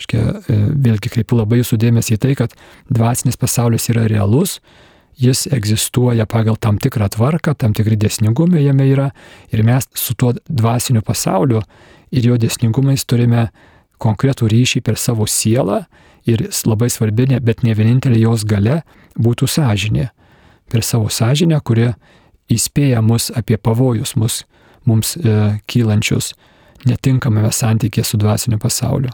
Škia, 0.00 0.20
e, 0.48 0.58
vėlgi 0.86 1.10
kreipiu 1.12 1.40
labai 1.40 1.60
jūsų 1.60 1.78
dėmesį 1.82 2.16
į 2.16 2.20
tai, 2.22 2.36
kad 2.38 2.54
dvasinis 2.88 3.36
pasaulis 3.40 3.90
yra 3.92 4.06
realus, 4.08 4.60
jis 5.20 5.46
egzistuoja 5.52 6.26
pagal 6.26 6.56
tam 6.56 6.78
tikrą 6.80 7.10
tvarką, 7.12 7.54
tam 7.54 7.74
tikri 7.76 7.98
dėsningumai 8.00 8.64
jame 8.64 8.86
yra 8.88 9.10
ir 9.52 9.62
mes 9.66 9.88
su 9.94 10.14
tuo 10.14 10.32
dvasiniu 10.48 11.02
pasauliu 11.06 11.62
ir 12.10 12.30
jo 12.30 12.38
dėsningumais 12.40 13.04
turime 13.06 13.50
konkretų 14.00 14.48
ryšį 14.50 14.80
per 14.86 14.96
savo 14.98 15.26
sielą 15.28 15.84
ir 16.28 16.46
labai 16.66 16.88
svarbi, 16.90 17.26
bet 17.40 17.62
ne 17.62 17.74
vienintelė 17.76 18.20
jos 18.24 18.44
gale 18.44 18.82
būtų 19.18 19.48
sąžinė. 19.48 20.10
Per 20.70 20.84
savo 20.86 21.10
sąžinę, 21.10 21.60
kuri 21.64 21.90
įspėja 22.50 23.00
mus 23.02 23.30
apie 23.34 23.58
pavojus 23.58 24.14
mus, 24.16 24.44
mums 24.86 25.16
e, 25.16 25.58
kylančius 25.66 26.32
netinkamame 26.88 27.50
santykė 27.52 28.04
su 28.06 28.18
dvasiniu 28.20 28.58
pasauliu. 28.60 29.10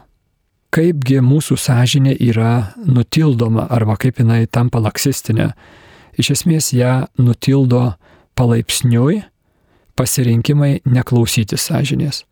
Kaipgi 0.75 1.23
mūsų 1.25 1.57
sąžinė 1.57 2.17
yra 2.21 2.73
nutildoma 2.85 3.67
arba 3.73 3.97
kaip 3.97 4.21
jinai 4.21 4.45
tampa 4.47 4.83
laksistinė. 4.83 5.53
Iš 6.17 6.33
esmės 6.37 6.73
ją 6.73 7.07
nutildo 7.21 7.95
palaipsniui 8.37 9.23
pasirinkimai 9.97 10.81
neklausyti 10.89 11.59
sąžinės. 11.61 12.25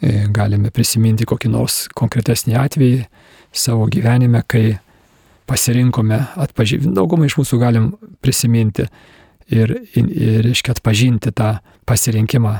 E, 0.00 0.26
galime 0.32 0.70
prisiminti 0.74 1.26
kokį 1.28 1.50
nors 1.52 1.84
konkretesnį 1.98 2.56
atvejį 2.56 3.04
savo 3.52 3.86
gyvenime, 3.90 4.42
kai 4.46 4.78
pasirinkome 5.50 6.20
atpažinti, 6.40 6.92
daugumą 6.94 7.26
iš 7.26 7.36
mūsų 7.40 7.58
galim 7.60 7.90
prisiminti, 8.22 8.86
ir, 9.50 9.74
ir 9.98 10.44
reiškia, 10.46 10.76
atpažinti 10.76 11.32
tą 11.34 11.56
pasirinkimą 11.90 12.54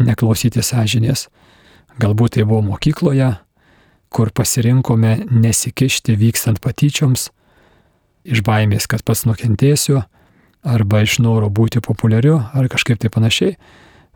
neklausyti 0.00 0.64
sąžinės. 0.64 1.28
Galbūt 2.00 2.38
tai 2.38 2.46
buvo 2.48 2.62
mokykloje, 2.72 3.34
kur 4.12 4.32
pasirinkome 4.32 5.18
nesikišti 5.28 6.16
vykstant 6.20 6.60
patyčioms, 6.64 7.28
iš 8.24 8.42
baimės, 8.46 8.88
kad 8.90 9.04
pats 9.06 9.24
nukentėsiu, 9.28 10.02
arba 10.62 11.02
iš 11.02 11.18
noro 11.22 11.50
būti 11.50 11.82
populiariu, 11.82 12.38
ar 12.54 12.68
kažkaip 12.70 13.00
tai 13.02 13.10
panašiai, 13.10 13.56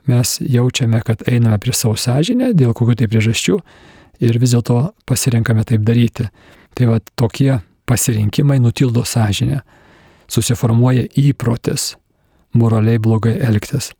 mes 0.06 0.36
jaučiame, 0.40 1.00
kad 1.02 1.24
einame 1.26 1.58
prie 1.58 1.74
savo 1.74 1.96
sąžinę 1.98 2.52
dėl 2.54 2.74
kokių 2.76 3.00
tai 3.02 3.10
priežasčių 3.10 3.58
ir 4.22 4.38
vis 4.38 4.54
dėlto 4.54 4.92
pasirinkame 5.08 5.66
taip 5.66 5.82
daryti. 5.86 6.28
Tai 6.76 6.90
va 6.92 7.00
tokie 7.18 7.58
pasirinkimai 7.88 8.58
nutildo 8.62 9.02
sąžinę, 9.06 9.62
susiformuoja 10.30 11.06
įprotis, 11.18 11.94
moraliai 12.54 13.00
blogai 13.02 13.36
elgtis. 13.42 13.92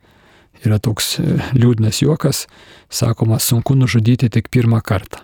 Yra 0.65 0.79
toks 0.81 1.19
e, 1.21 1.37
liūdnas 1.53 2.01
juokas, 2.01 2.47
sakoma, 2.89 3.39
sunku 3.43 3.75
nužudyti 3.77 4.31
tik 4.33 4.49
pirmą 4.53 4.81
kartą. 4.85 5.21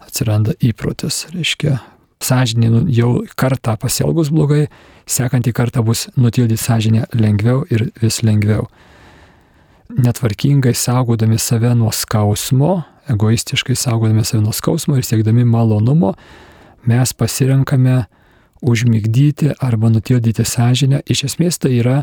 Atsiranda 0.00 0.54
įprotis, 0.64 1.26
reiškia, 1.34 1.76
sąžinė 2.22 2.70
nu, 2.70 2.82
jau 2.88 3.10
kartą 3.36 3.76
pasielgus 3.80 4.30
blogai, 4.32 4.66
sekantį 5.06 5.52
kartą 5.56 5.84
bus 5.86 6.06
nutildyti 6.16 6.62
sąžinę 6.62 7.06
lengviau 7.14 7.64
ir 7.70 7.90
vis 8.02 8.22
lengviau. 8.22 8.66
Netvarkingai 9.96 10.74
saugodami 10.74 11.38
save 11.38 11.74
nuo 11.78 11.92
skausmo, 11.94 12.82
egoistiškai 13.08 13.76
saugodami 13.76 14.24
save 14.24 14.42
nuo 14.42 14.52
skausmo 14.52 14.96
ir 14.96 15.06
siekdami 15.06 15.44
malonumo, 15.44 16.14
mes 16.86 17.12
pasirenkame 17.12 18.04
užmigdyti 18.62 19.52
arba 19.60 19.90
nutildyti 19.92 20.44
sąžinę. 20.44 21.02
Iš 21.06 21.24
esmės 21.30 21.60
tai 21.62 21.76
yra 21.78 22.02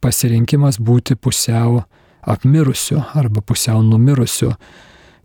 pasirinkimas 0.00 0.78
būti 0.78 1.16
pusiau 1.16 1.82
apmirusiu 2.22 3.02
arba 3.14 3.40
pusiau 3.40 3.82
numirusiu. 3.82 4.52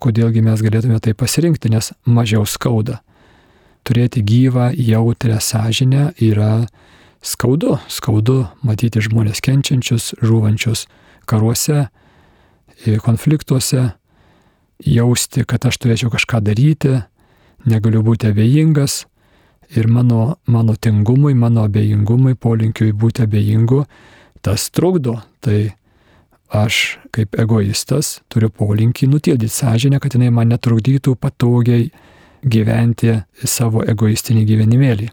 Kodėlgi 0.02 0.42
mes 0.44 0.62
galėtume 0.64 1.00
tai 1.00 1.14
pasirinkti, 1.14 1.70
nes 1.72 1.92
mažiau 2.06 2.46
skauda. 2.48 3.00
Turėti 3.86 4.24
gyvą, 4.26 4.72
jautrę 4.74 5.38
sąžinę 5.42 6.12
yra 6.22 6.66
skaudu. 7.22 7.78
Skaudu 7.88 8.46
matyti 8.66 9.04
žmonės 9.06 9.42
kenčiančius, 9.46 10.16
žūvančius 10.26 10.88
karuose, 11.30 11.88
konfliktuose, 13.06 13.92
jausti, 14.86 15.46
kad 15.46 15.66
aš 15.70 15.78
turėčiau 15.82 16.12
kažką 16.14 16.42
daryti, 16.46 16.98
negaliu 17.66 18.04
būti 18.06 18.30
abejingas 18.30 19.06
ir 19.76 19.88
mano, 19.88 20.38
mano 20.46 20.76
tingumui, 20.76 21.34
mano 21.34 21.66
abejingumui, 21.66 22.36
polinkiui 22.36 22.94
būti 22.94 23.26
abejingu 23.26 23.86
tas 24.46 24.70
trukdo, 24.70 25.18
tai 25.42 25.74
aš 26.54 27.00
kaip 27.16 27.38
egoistas 27.42 28.20
turiu 28.30 28.52
polinkį 28.54 29.10
nutildyti 29.10 29.50
sąžinę, 29.50 30.00
kad 30.00 30.14
jinai 30.14 30.30
man 30.34 30.52
netrukdytų 30.54 31.16
patogiai 31.18 31.90
gyventi 32.46 33.20
savo 33.44 33.84
egoistinį 33.86 34.46
gyvenimėlį. 34.46 35.10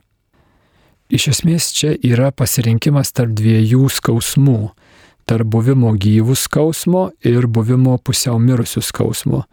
Iš 1.13 1.29
esmės 1.33 1.71
čia 1.77 1.93
yra 2.01 2.31
pasirinkimas 2.33 3.13
tarp 3.13 3.35
dviejų 3.37 3.89
skausmų- 3.93 4.71
tarp 5.29 5.47
buvimo 5.47 5.93
gyvų 5.97 6.37
skausmo 6.37 7.11
ir 7.25 7.47
buvimo 7.47 7.99
pusiau 7.99 8.39
mirusių 8.39 8.83
skausmo. 8.83 9.45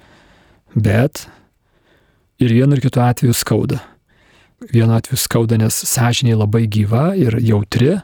Bet 0.76 1.28
ir 2.40 2.50
vienu 2.50 2.76
ir 2.76 2.82
kitu 2.82 3.02
atveju 3.02 3.34
skauda. 3.34 3.82
Vienu 4.72 4.94
atveju 4.94 5.18
skauda, 5.18 5.58
nes 5.58 5.74
sąžinė 5.74 6.36
labai 6.36 6.68
gyva 6.68 7.16
ir 7.16 7.40
jautri, 7.40 8.02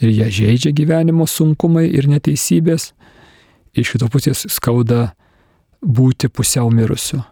ir 0.00 0.08
ją 0.08 0.28
žaidžia 0.30 0.72
gyvenimo 0.72 1.26
sunkumai 1.28 1.86
ir 1.88 2.08
neteisybės, 2.08 2.92
iš 3.74 3.92
kitos 3.92 4.10
pusės 4.10 4.46
skauda 4.48 5.14
būti 5.82 6.28
pusiau 6.28 6.70
mirusiu. 6.70 7.24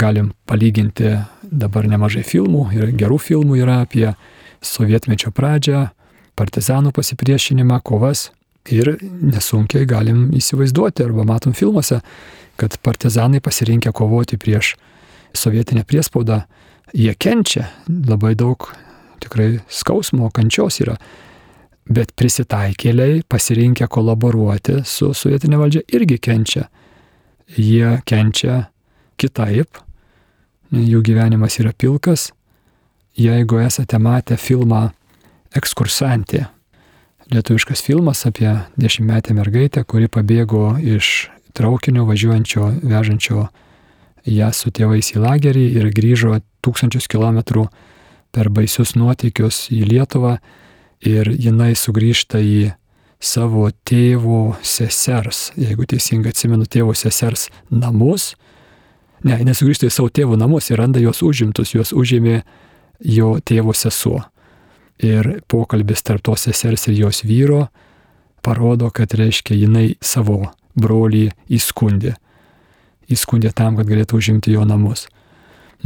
Galim 0.00 0.30
palyginti 0.48 1.12
dabar 1.42 1.88
nemažai 1.90 2.22
filmų 2.24 2.66
ir 2.76 2.92
gerų 2.96 3.18
filmų 3.20 3.58
yra 3.60 3.80
apie 3.84 4.06
sovietmečio 4.64 5.32
pradžią, 5.36 5.88
partizanų 6.38 6.92
pasipriešinimą, 6.96 7.80
kovas 7.84 8.30
ir 8.70 8.94
nesunkiai 9.02 9.88
galim 9.88 10.28
įsivaizduoti 10.36 11.04
arba 11.04 11.26
matom 11.28 11.56
filmuose, 11.56 12.00
kad 12.60 12.76
partizanai 12.84 13.40
pasirinkę 13.44 13.92
kovoti 13.92 14.38
prieš 14.40 14.74
sovietinę 15.36 15.84
priespaudą, 15.88 16.42
jie 16.96 17.12
kenčia 17.14 17.68
labai 17.88 18.34
daug 18.38 18.70
tikrai 19.20 19.58
skausmo, 19.68 20.30
kančios 20.32 20.80
yra 20.80 20.96
Bet 21.90 22.12
prisitaikėliai, 22.14 23.24
pasirinkę 23.26 23.88
kolaboruoti 23.90 24.76
su 24.86 25.08
sovietinė 25.16 25.58
valdžia, 25.58 25.80
irgi 25.96 26.20
kenčia. 26.22 26.68
Jie 27.56 27.96
kenčia 28.06 28.68
kitaip, 29.18 29.80
jų 30.72 31.02
gyvenimas 31.06 31.58
yra 31.62 31.72
pilkas. 31.72 32.30
Jeigu 33.18 33.58
esate 33.64 33.98
matę 33.98 34.36
filmą 34.38 34.90
Ekskursantė, 35.56 36.44
lietuviškas 37.34 37.82
filmas 37.82 38.22
apie 38.26 38.52
dešimtmetę 38.78 39.34
mergaitę, 39.34 39.82
kuri 39.84 40.06
pabėgo 40.06 40.76
iš 40.78 41.30
traukinio 41.58 42.04
važiuojančio, 42.06 42.68
vežančio 42.86 43.48
ją 44.30 44.50
su 44.54 44.70
tėvais 44.70 45.10
į 45.14 45.22
lagerį 45.24 45.64
ir 45.80 45.90
grįžo 45.94 46.38
tūkstančius 46.62 47.08
kilometrų 47.10 47.66
per 48.30 48.50
baisius 48.54 48.94
nuotykius 48.94 49.68
į 49.74 49.82
Lietuvą 49.90 50.36
ir 51.06 51.32
jinai 51.34 51.72
sugrįžta 51.74 52.38
į 52.38 52.70
savo 53.20 53.66
tėvo 53.84 54.56
sesers, 54.64 55.50
jeigu 55.58 55.84
teisingai 55.88 56.32
atsimenu, 56.32 56.64
tėvo 56.64 56.94
sesers 56.96 57.48
namus. 57.70 58.34
Ne, 59.26 59.36
nesugrįžta 59.44 59.90
į 59.90 59.92
savo 59.92 60.08
tėvų 60.08 60.38
namus 60.40 60.70
ir 60.70 60.80
randa 60.80 61.02
juos 61.02 61.20
užimtus, 61.26 61.74
juos 61.74 61.92
užėmė 61.92 62.40
jo 63.04 63.34
tėvo 63.44 63.74
sesuo. 63.76 64.22
Ir 65.00 65.40
pokalbis 65.48 66.04
tarp 66.04 66.24
tos 66.24 66.46
sesers 66.48 66.88
ir 66.88 66.98
jos 66.98 67.22
vyro 67.24 67.66
parodo, 68.44 68.88
kad 68.92 69.12
reiškia 69.16 69.56
jinai 69.56 69.94
savo 70.00 70.46
brolį 70.76 71.28
įskundė 71.52 72.16
įskundė 73.10 73.52
tam, 73.56 73.78
kad 73.78 73.88
galėtų 73.90 74.20
užimti 74.20 74.54
jo 74.54 74.64
namus. 74.68 75.08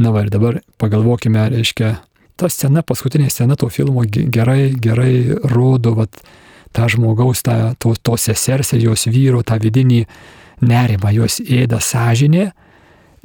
Na 0.01 0.11
va 0.13 0.25
ir 0.25 0.31
dabar 0.33 0.59
pagalvokime, 0.81 1.47
reiškia, 1.53 1.95
ta 2.35 2.49
scena, 2.51 2.83
paskutinė 2.85 3.29
scena 3.31 3.57
to 3.59 3.69
filmo 3.71 4.03
gerai, 4.05 4.73
gerai 4.81 5.37
rodo 5.53 5.95
vat, 5.99 6.19
tą 6.75 6.89
žmogaus, 6.91 7.43
tą, 7.45 7.73
to, 7.79 7.93
to 7.95 8.17
sesers 8.19 8.73
ir 8.75 8.89
jos 8.89 9.07
vyro, 9.07 9.41
tą 9.47 9.57
vidinį 9.63 10.03
nerimą, 10.65 11.13
jos 11.15 11.39
ėda 11.39 11.79
sąžinė, 11.83 12.49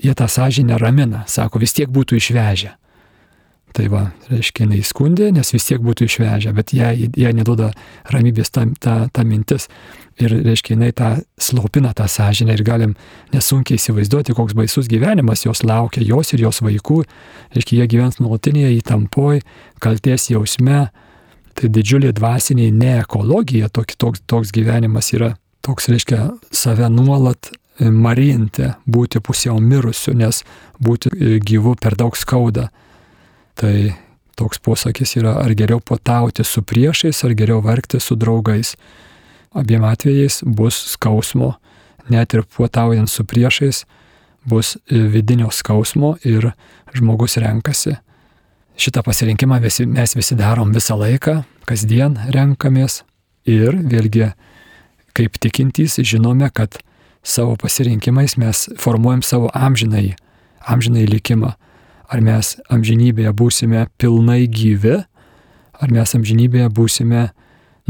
jie 0.03 0.15
tą 0.15 0.29
sąžinę 0.29 0.79
ramina, 0.79 1.25
sako, 1.27 1.61
vis 1.63 1.75
tiek 1.77 1.91
būtų 1.93 2.21
išvežę. 2.21 2.75
Tai 3.71 3.87
va, 3.87 4.01
reiškia, 4.27 4.65
jinai 4.65 4.81
skundė, 4.83 5.29
nes 5.31 5.53
vis 5.55 5.69
tiek 5.69 5.83
būtų 5.83 6.09
išvežę, 6.09 6.51
bet 6.57 6.73
jai, 6.75 7.07
jai 7.15 7.31
neduoda 7.37 7.69
ramybės 8.11 8.51
ta, 8.51 8.65
ta, 8.83 8.95
ta 9.15 9.23
mintis. 9.23 9.69
Ir, 10.21 10.35
reiškia, 10.43 10.75
jinai 10.75 10.91
tą 10.97 11.13
slopina 11.41 11.93
tą 11.97 12.09
sąžinę 12.11 12.57
ir 12.57 12.65
galim 12.67 12.97
nesunkiai 13.33 13.79
įsivaizduoti, 13.79 14.35
koks 14.37 14.57
baisus 14.59 14.91
gyvenimas 14.91 15.47
jos 15.47 15.63
laukia, 15.63 16.03
jos 16.03 16.35
ir 16.35 16.43
jos 16.49 16.59
vaikų. 16.67 17.05
Reiškia, 17.55 17.79
jie 17.79 17.87
gyvens 17.95 18.19
nuolatinėje 18.19 18.75
įtampoj, 18.81 19.45
kalties 19.81 20.29
jausme. 20.35 20.89
Tai 21.55 21.71
didžiulė 21.71 22.11
dvasiniai 22.17 22.75
ne 22.75 22.97
ekologija, 23.05 23.71
toks, 23.71 23.97
toks, 24.01 24.27
toks 24.27 24.53
gyvenimas 24.57 25.15
yra. 25.15 25.37
Toks, 25.63 25.91
reiškia, 25.93 26.25
save 26.57 26.89
nuolat 26.91 27.53
marinti, 27.89 28.69
būti 28.85 29.23
pusiau 29.25 29.61
mirusiu, 29.61 30.15
nes 30.19 30.43
būti 30.83 31.41
gyvu 31.41 31.75
per 31.81 31.97
daug 31.97 32.17
skauda. 32.17 32.69
Tai 33.61 33.75
toks 34.41 34.61
posakis 34.65 35.17
yra, 35.21 35.37
ar 35.43 35.55
geriau 35.57 35.81
potauti 35.85 36.45
su 36.45 36.63
priešais, 36.63 37.25
ar 37.25 37.35
geriau 37.37 37.61
verkti 37.65 38.01
su 38.01 38.17
draugais. 38.17 38.75
Abiem 39.57 39.85
atvejais 39.85 40.43
bus 40.45 40.77
skausmo, 40.95 41.55
net 42.09 42.35
ir 42.35 42.45
puotaujant 42.47 43.11
su 43.11 43.25
priešais, 43.25 43.85
bus 44.49 44.77
vidinio 44.89 45.51
skausmo 45.53 46.15
ir 46.25 46.53
žmogus 46.97 47.37
renkasi. 47.43 47.97
Šitą 48.81 49.03
pasirinkimą 49.05 49.59
visi, 49.61 49.85
mes 49.85 50.15
visi 50.17 50.37
darom 50.39 50.71
visą 50.73 50.97
laiką, 50.97 51.43
kasdien 51.69 52.17
renkamės 52.33 53.03
ir 53.45 53.77
vėlgi 53.77 54.31
kaip 55.17 55.37
tikintys 55.43 55.99
žinome, 56.07 56.49
kad 56.55 56.79
savo 57.23 57.57
pasirinkimais 57.61 58.37
mes 58.41 58.69
formuojam 58.81 59.23
savo 59.23 59.51
amžinai, 59.55 60.15
amžinai 60.67 61.07
likimą 61.09 61.55
ar 62.11 62.23
mes 62.25 62.57
amžinybėje 62.73 63.33
būsime 63.39 63.87
pilnai 64.01 64.43
gyvi, 64.51 64.99
ar 65.81 65.95
mes 65.95 66.17
amžinybėje 66.19 66.71
būsime 66.75 67.29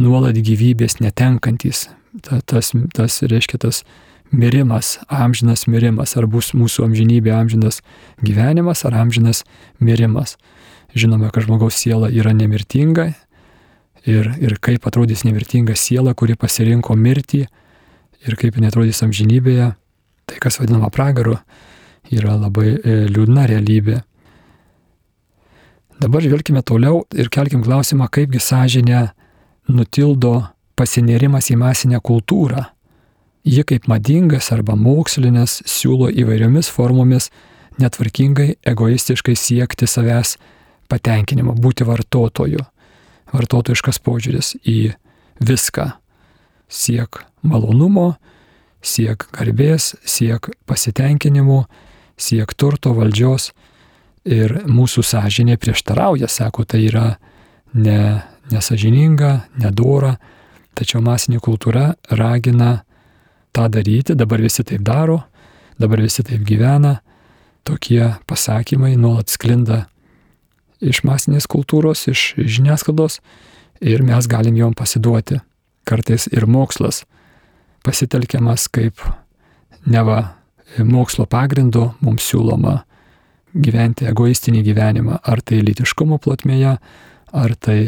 nuolat 0.00 0.37
gyvybės 0.37 1.00
netenkantis. 1.00 1.88
Ta, 2.26 2.40
tas, 2.44 2.72
tas 2.96 3.20
reiškia 3.22 3.61
tas 3.62 3.83
mirimas, 4.35 4.98
amžinas 5.07 5.66
mirimas, 5.70 6.16
ar 6.18 6.26
bus 6.31 6.52
mūsų 6.54 6.88
amžinybė 6.88 7.33
amžinas 7.35 7.81
gyvenimas, 8.22 8.85
ar 8.87 8.98
amžinas 9.00 9.44
mirimas. 9.81 10.37
Žinome, 10.94 11.31
kad 11.31 11.46
žmogaus 11.46 11.78
siela 11.78 12.11
yra 12.11 12.35
nemirtinga 12.35 13.12
ir, 14.11 14.31
ir 14.42 14.57
kaip 14.62 14.87
atrodys 14.90 15.24
nemirtinga 15.24 15.76
siela, 15.78 16.14
kuri 16.18 16.37
pasirinko 16.38 16.96
mirtį 16.98 17.46
ir 18.26 18.37
kaip 18.40 18.56
jinai 18.56 18.70
atrodys 18.70 19.02
amžinybėje, 19.04 19.72
tai 20.28 20.38
kas 20.42 20.61
vadinama 20.61 20.90
pragaru, 20.92 21.38
yra 22.11 22.37
labai 22.38 22.74
e, 22.76 22.96
liūdna 23.11 23.46
realybė. 23.50 24.00
Dabar 26.00 26.24
žvelgime 26.24 26.62
toliau 26.64 27.04
ir 27.12 27.28
kelkim 27.33 27.62
klausimą, 27.64 28.09
kaipgi 28.12 28.40
sąžinė 28.40 29.11
nutildo 29.68 30.35
pasinėrimas 30.78 31.50
į 31.52 31.59
masinę 31.61 32.00
kultūrą. 32.00 32.64
Ji 33.44 33.64
kaip 33.68 33.87
madingas 33.88 34.50
arba 34.52 34.76
mokslinės 34.76 35.61
siūlo 35.68 36.11
įvairiomis 36.12 36.68
formomis 36.72 37.30
netvarkingai, 37.80 38.54
egoistiškai 38.68 39.37
siekti 39.37 39.88
savęs 39.88 40.37
patenkinimo, 40.90 41.54
būti 41.56 41.87
vartotoju. 41.88 42.64
Vartotojiškas 43.30 44.00
požiūris 44.04 44.56
į 44.66 44.92
viską. 45.46 45.87
Siek 46.70 47.22
malonumo, 47.42 48.14
siek 48.80 49.26
garbės, 49.35 49.94
siek 50.06 50.46
pasitenkinimo, 50.70 51.64
siek 52.20 52.54
turto 52.54 52.94
valdžios 52.94 53.50
Ir 54.28 54.52
mūsų 54.68 55.00
sąžinė 55.06 55.56
prieštarauja, 55.56 56.28
sako, 56.28 56.66
tai 56.68 56.83
yra 56.90 57.16
ne, 57.72 58.20
nesažininga, 58.52 59.46
nedora, 59.56 60.18
tačiau 60.76 61.00
masinė 61.00 61.40
kultūra 61.40 61.94
ragina 62.12 62.83
tą 63.56 63.68
daryti, 63.72 64.14
dabar 64.14 64.42
visi 64.44 64.64
taip 64.66 64.85
daro, 64.85 65.22
dabar 65.80 66.02
visi 66.04 66.22
taip 66.26 66.44
gyvena, 66.44 66.98
tokie 67.64 68.12
pasakymai 68.28 68.92
nuolat 69.00 69.33
sklinda 69.33 69.87
iš 70.85 71.00
masinės 71.09 71.48
kultūros, 71.48 72.04
iš 72.12 72.35
žiniasklaidos 72.37 73.22
ir 73.80 74.04
mes 74.04 74.28
galim 74.28 74.56
jom 74.61 74.76
pasiduoti. 74.76 75.40
Kartais 75.90 76.29
ir 76.31 76.46
mokslas 76.46 77.03
pasitelkiamas 77.85 78.68
kaip 78.70 79.00
neva 79.87 80.20
mokslo 80.87 81.26
pagrindu 81.26 81.90
mums 82.05 82.29
siūloma 82.31 82.81
gyventi 83.55 84.07
egoistinį 84.07 84.62
gyvenimą, 84.62 85.18
ar 85.26 85.40
tai 85.42 85.59
litiškumo 85.66 86.20
plotmėje, 86.22 86.76
ar 87.33 87.55
tai 87.59 87.79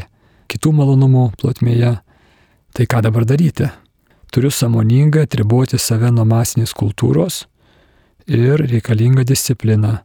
kitų 0.51 0.73
malonumų 0.75 1.29
plotmėje. 1.38 1.97
Tai 2.73 2.87
ką 2.88 3.03
dabar 3.05 3.27
daryti? 3.29 3.69
Turiu 4.33 4.51
samoningai 4.51 5.27
atriboti 5.27 5.79
save 5.79 6.11
nuo 6.11 6.25
masinės 6.25 6.73
kultūros 6.75 7.43
ir 8.27 8.65
reikalinga 8.65 9.27
disciplina 9.29 9.99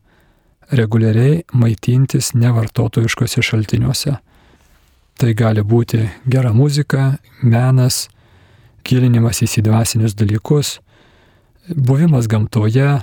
reguliariai 0.76 1.46
maitintis 1.56 2.34
nevartotojiškose 2.36 3.44
šaltiniuose. 3.50 4.18
Tai 5.18 5.32
gali 5.34 5.64
būti 5.66 6.04
gera 6.30 6.52
muzika, 6.54 7.16
menas, 7.42 8.06
gilinimas 8.86 9.42
į 9.42 9.64
dvasinius 9.66 10.14
dalykus, 10.14 10.76
buvimas 11.74 12.28
gamtoje, 12.30 13.00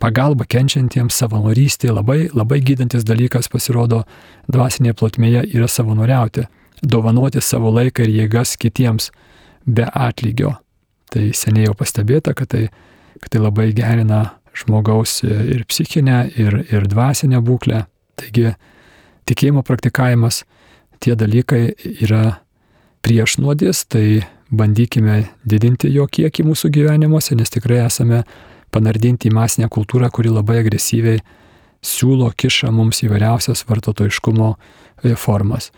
pagalba 0.00 0.46
kenčiantiems, 0.48 1.14
savanorystė, 1.20 1.90
labai, 1.92 2.30
labai 2.32 2.62
gydantis 2.64 3.04
dalykas 3.04 3.50
pasirodo 3.52 4.06
dvasinėje 4.48 4.96
plotmėje 4.96 5.44
yra 5.52 5.68
savanoriauti, 5.68 6.46
dovanoti 6.82 7.44
savo 7.44 7.70
laiką 7.76 8.06
ir 8.06 8.14
jėgas 8.22 8.56
kitiems 8.56 9.10
be 9.66 9.84
atlygio. 9.84 10.56
Tai 11.12 11.28
seniai 11.36 11.68
jau 11.68 11.76
pastebėta, 11.76 12.32
kad 12.34 12.50
tai, 12.56 12.64
kad 13.20 13.36
tai 13.36 13.44
labai 13.44 13.68
gerina 13.76 14.38
žmogaus 14.56 15.20
ir 15.28 15.66
psichinę, 15.68 16.24
ir, 16.40 16.58
ir 16.72 16.88
dvasinę 16.88 17.44
būklę. 17.44 17.84
Taigi 18.18 18.54
tikėjimo 19.28 19.60
praktikavimas, 19.66 20.42
tie 21.04 21.16
dalykai 21.18 21.74
yra 22.04 22.38
prieš 23.04 23.36
nuodis, 23.42 23.84
tai 23.84 24.24
bandykime 24.54 25.24
didinti 25.44 25.90
jo 25.92 26.06
kiekį 26.08 26.46
mūsų 26.48 26.70
gyvenimuose, 26.72 27.36
nes 27.36 27.52
tikrai 27.52 27.82
esame 27.84 28.22
panardinti 28.74 29.28
į 29.28 29.34
masinę 29.36 29.68
kultūrą, 29.72 30.08
kuri 30.14 30.32
labai 30.32 30.62
agresyviai 30.62 31.20
siūlo, 31.84 32.30
kiša 32.32 32.72
mums 32.72 33.02
įvairiausias 33.04 33.66
vartotojiškumo 33.68 34.54
e, 34.54 35.14
formas. 35.20 35.70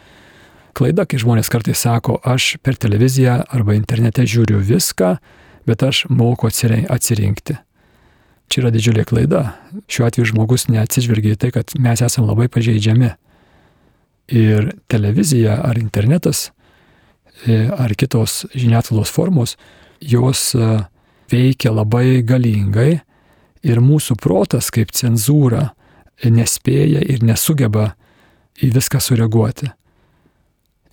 Klaida, 0.77 1.07
kai 1.09 1.19
žmonės 1.19 1.51
kartais 1.51 1.81
sako, 1.83 2.21
aš 2.23 2.57
per 2.63 2.77
televiziją 2.79 3.41
arba 3.49 3.75
internete 3.75 4.27
žiūriu 4.29 4.61
viską, 4.63 5.17
bet 5.67 5.83
aš 5.83 6.05
moku 6.13 6.51
atsirinkti. 6.51 7.57
Čia 8.47 8.61
yra 8.63 8.71
didžiulė 8.71 9.03
klaida. 9.09 9.57
Šiuo 9.91 10.07
atveju 10.07 10.31
žmogus 10.31 10.69
neatsižvelgia 10.71 11.35
į 11.35 11.39
tai, 11.43 11.51
kad 11.57 11.73
mes 11.83 12.03
esame 12.05 12.29
labai 12.29 12.47
pažeidžiami. 12.53 13.17
Ir 14.33 14.73
televizija 14.91 15.61
ar 15.63 15.79
internetas 15.79 16.51
e, 17.47 17.69
ar 17.71 17.95
kitos 17.95 18.45
žiniasklaidos 18.55 19.13
formos, 19.15 19.57
jos 20.01 20.55
e, 20.55 20.71
veikia 21.31 21.71
labai 21.75 22.23
galingai 22.27 23.01
ir 23.67 23.83
mūsų 23.83 24.19
protas 24.23 24.71
kaip 24.75 24.91
cenzūra 24.95 25.71
nespėja 26.25 27.03
ir 27.05 27.23
nesugeba 27.27 27.93
į 28.63 28.71
viską 28.75 29.01
sureaguoti. 29.03 29.69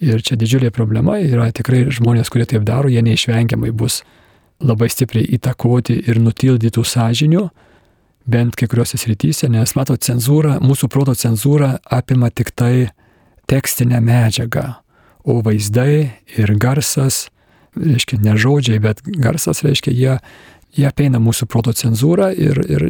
Ir 0.03 0.23
čia 0.25 0.35
didžiulė 0.35 0.71
problema 0.75 1.15
yra 1.21 1.47
tikrai 1.55 1.85
žmonės, 1.93 2.31
kurie 2.31 2.45
taip 2.49 2.65
daro, 2.67 2.89
jie 2.91 3.01
neišvengiamai 3.05 3.71
bus 3.71 4.01
labai 4.63 4.89
stipriai 4.91 5.29
įtakoti 5.37 5.95
ir 6.09 6.19
nutildytų 6.19 6.83
sąžinių, 6.83 7.43
bent 8.27 8.57
kai 8.59 8.67
kuriuose 8.71 8.99
srityse, 8.99 9.47
nes 9.51 9.75
mato, 9.75 9.95
cenzūra, 9.95 10.57
mūsų 10.63 10.89
proto 10.91 11.15
cenzūra 11.15 11.77
apima 11.83 12.29
tik 12.31 12.51
tai 12.55 12.89
tekstinę 13.53 14.01
medžiagą, 14.03 14.65
o 15.23 15.39
vaizdai 15.45 16.09
ir 16.37 16.55
garsas, 16.59 17.27
reiškia 17.77 18.19
ne 18.25 18.35
žodžiai, 18.37 18.81
bet 18.83 19.01
garsas 19.05 19.63
reiškia, 19.63 19.93
jie, 19.93 20.17
jie 20.75 20.87
apeina 20.89 21.21
mūsų 21.23 21.47
proto 21.49 21.73
cenzūrą 21.77 22.33
ir, 22.33 22.59
ir 22.67 22.89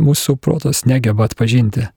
mūsų 0.00 0.38
protas 0.40 0.84
negeba 0.88 1.28
atpažinti 1.28 1.88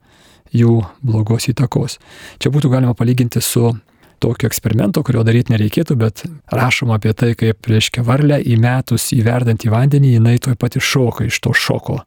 jų 0.54 0.80
blogos 1.04 1.48
įtakos. 1.52 1.98
Čia 2.42 2.52
būtų 2.52 2.72
galima 2.72 2.94
palyginti 2.98 3.40
su 3.44 3.72
tokio 4.18 4.48
eksperimento, 4.50 5.04
kurio 5.06 5.22
daryti 5.22 5.54
nereikėtų, 5.54 5.96
bet 5.98 6.24
rašoma 6.50 6.96
apie 6.98 7.12
tai, 7.14 7.34
kaip, 7.38 7.62
reiškia, 7.70 8.02
varlę 8.02 8.40
įmetus 8.50 9.12
į 9.14 9.22
vandenį, 9.24 10.16
jinai 10.18 10.38
toj 10.42 10.58
pat 10.58 10.76
iššoka 10.80 11.28
iš 11.28 11.38
to 11.44 11.54
šoko 11.54 12.00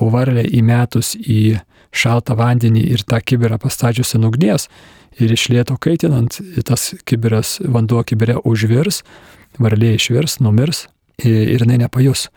o 0.00 0.10
varlę 0.12 0.44
įmetus 0.56 1.14
į 1.16 1.58
šaltą 1.96 2.36
vandenį 2.36 2.82
ir 2.92 3.04
tą 3.08 3.20
kibirą 3.24 3.58
pastatžius 3.62 4.16
ant 4.18 4.28
ugnies 4.28 4.68
ir 5.20 5.32
iš 5.32 5.48
lėto 5.52 5.76
kaitinant, 5.80 6.38
tas 6.66 6.92
kibiras, 7.08 7.56
vanduo 7.62 8.02
kibire 8.06 8.36
užvirs, 8.44 9.02
varlė 9.58 9.94
išvirs, 9.96 10.38
numirs 10.44 10.86
ir 11.24 11.62
jinai 11.62 11.80
nepajus 11.86 12.28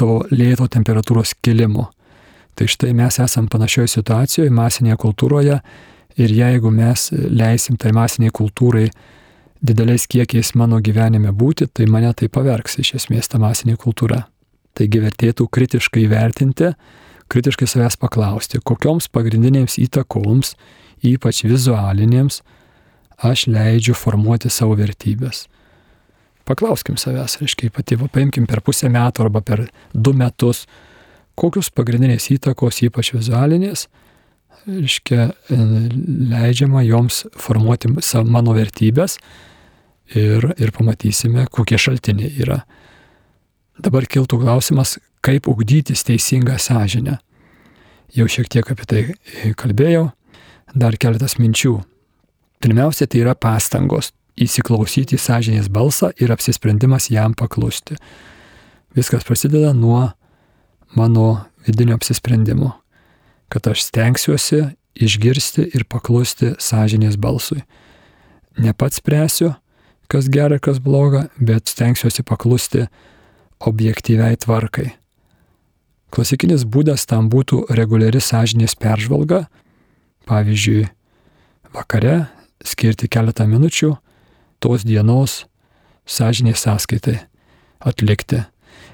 to 0.00 0.22
lėto 0.32 0.68
temperatūros 0.72 1.34
kilimo. 1.44 1.90
Tai 2.56 2.66
štai 2.68 2.94
mes 2.96 3.20
esam 3.22 3.48
panašioje 3.52 3.94
situacijoje, 3.94 4.52
masinėje 4.52 4.98
kultūroje 5.00 5.60
ir 6.20 6.34
jeigu 6.34 6.72
mes 6.72 7.08
leisim 7.12 7.76
tai 7.80 7.92
masiniai 7.96 8.32
kultūrai 8.34 8.88
dideliais 9.60 10.06
kiekiais 10.08 10.54
mano 10.56 10.80
gyvenime 10.80 11.32
būti, 11.36 11.68
tai 11.72 11.86
mane 11.86 12.12
tai 12.16 12.28
pavergs 12.32 12.78
iš 12.80 12.94
esmės 13.00 13.28
ta 13.28 13.40
masinė 13.40 13.76
kultūra. 13.80 14.24
Taigi 14.76 15.02
vertėtų 15.02 15.46
kritiškai 15.52 16.06
vertinti, 16.08 16.72
kritiškai 17.30 17.68
savęs 17.68 17.98
paklausti, 18.00 18.60
kokioms 18.64 19.10
pagrindinėms 19.12 19.76
įtakoms, 19.82 20.54
ypač 21.06 21.44
vizualinėms, 21.46 22.40
aš 23.20 23.46
leidžiu 23.52 23.94
formuoti 23.98 24.50
savo 24.52 24.76
vertybės. 24.78 25.46
Paklauskim 26.48 26.96
savęs, 26.98 27.38
reiškia, 27.42 27.70
pati, 27.74 27.98
paimkim 28.10 28.48
per 28.50 28.62
pusę 28.64 28.90
metų 28.90 29.26
arba 29.26 29.42
per 29.44 29.66
du 29.94 30.14
metus, 30.16 30.64
kokius 31.38 31.70
pagrindinės 31.70 32.30
įtakos, 32.34 32.82
ypač 32.88 33.12
vizualinės, 33.14 33.86
reiškia, 34.66 35.30
leidžiama 36.32 36.82
joms 36.84 37.24
formuoti 37.38 37.92
mano 38.28 38.56
vertybės 38.56 39.20
ir, 40.16 40.50
ir 40.58 40.74
pamatysime, 40.76 41.46
kokie 41.52 41.78
šaltiniai 41.80 42.34
yra 42.42 42.62
Dabar 43.80 44.04
kiltų 44.04 44.42
klausimas, 44.42 44.98
kaip 45.24 45.48
ugdytis 45.48 46.02
teisingą 46.04 46.58
sąžinę. 46.60 47.16
Jau 48.12 48.26
šiek 48.28 48.48
tiek 48.52 48.66
apie 48.72 48.86
tai 48.90 49.02
kalbėjau, 49.56 50.10
dar 50.74 50.96
keletas 51.00 51.36
minčių. 51.40 51.78
Pirmiausia, 52.60 53.06
tai 53.08 53.22
yra 53.22 53.34
pastangos 53.34 54.12
įsiklausyti 54.40 55.16
į 55.16 55.20
sąžinės 55.20 55.70
balsą 55.72 56.10
ir 56.20 56.32
apsisprendimas 56.32 57.10
jam 57.12 57.34
paklusti. 57.36 57.96
Viskas 58.96 59.24
prasideda 59.26 59.72
nuo 59.76 60.10
mano 60.96 61.44
vidinio 61.66 61.96
apsisprendimo, 61.98 62.72
kad 63.48 63.68
aš 63.70 63.86
stengsiuosi 63.88 64.62
išgirsti 65.00 65.70
ir 65.74 65.86
paklusti 65.88 66.54
sąžinės 66.58 67.18
balsui. 67.20 67.62
Ne 68.58 68.74
pats 68.74 69.00
spręsiu, 69.00 69.54
kas 70.10 70.28
gera, 70.32 70.58
kas 70.58 70.80
bloga, 70.82 71.28
bet 71.38 71.70
stengsiuosi 71.70 72.24
paklusti 72.26 72.86
objektyviai 73.60 74.38
tvarkai. 74.40 74.90
Klasikinis 76.10 76.64
būdas 76.66 77.06
tam 77.06 77.28
būtų 77.30 77.68
reguliari 77.78 78.18
sąžinės 78.18 78.74
peržvalga, 78.74 79.44
pavyzdžiui, 80.28 80.88
vakare 81.74 82.26
skirti 82.66 83.08
keletą 83.08 83.46
minučių 83.48 83.94
tos 84.60 84.84
dienos 84.84 85.44
sąžinės 86.10 86.64
sąskaitai 86.66 87.20
atlikti. 87.80 88.44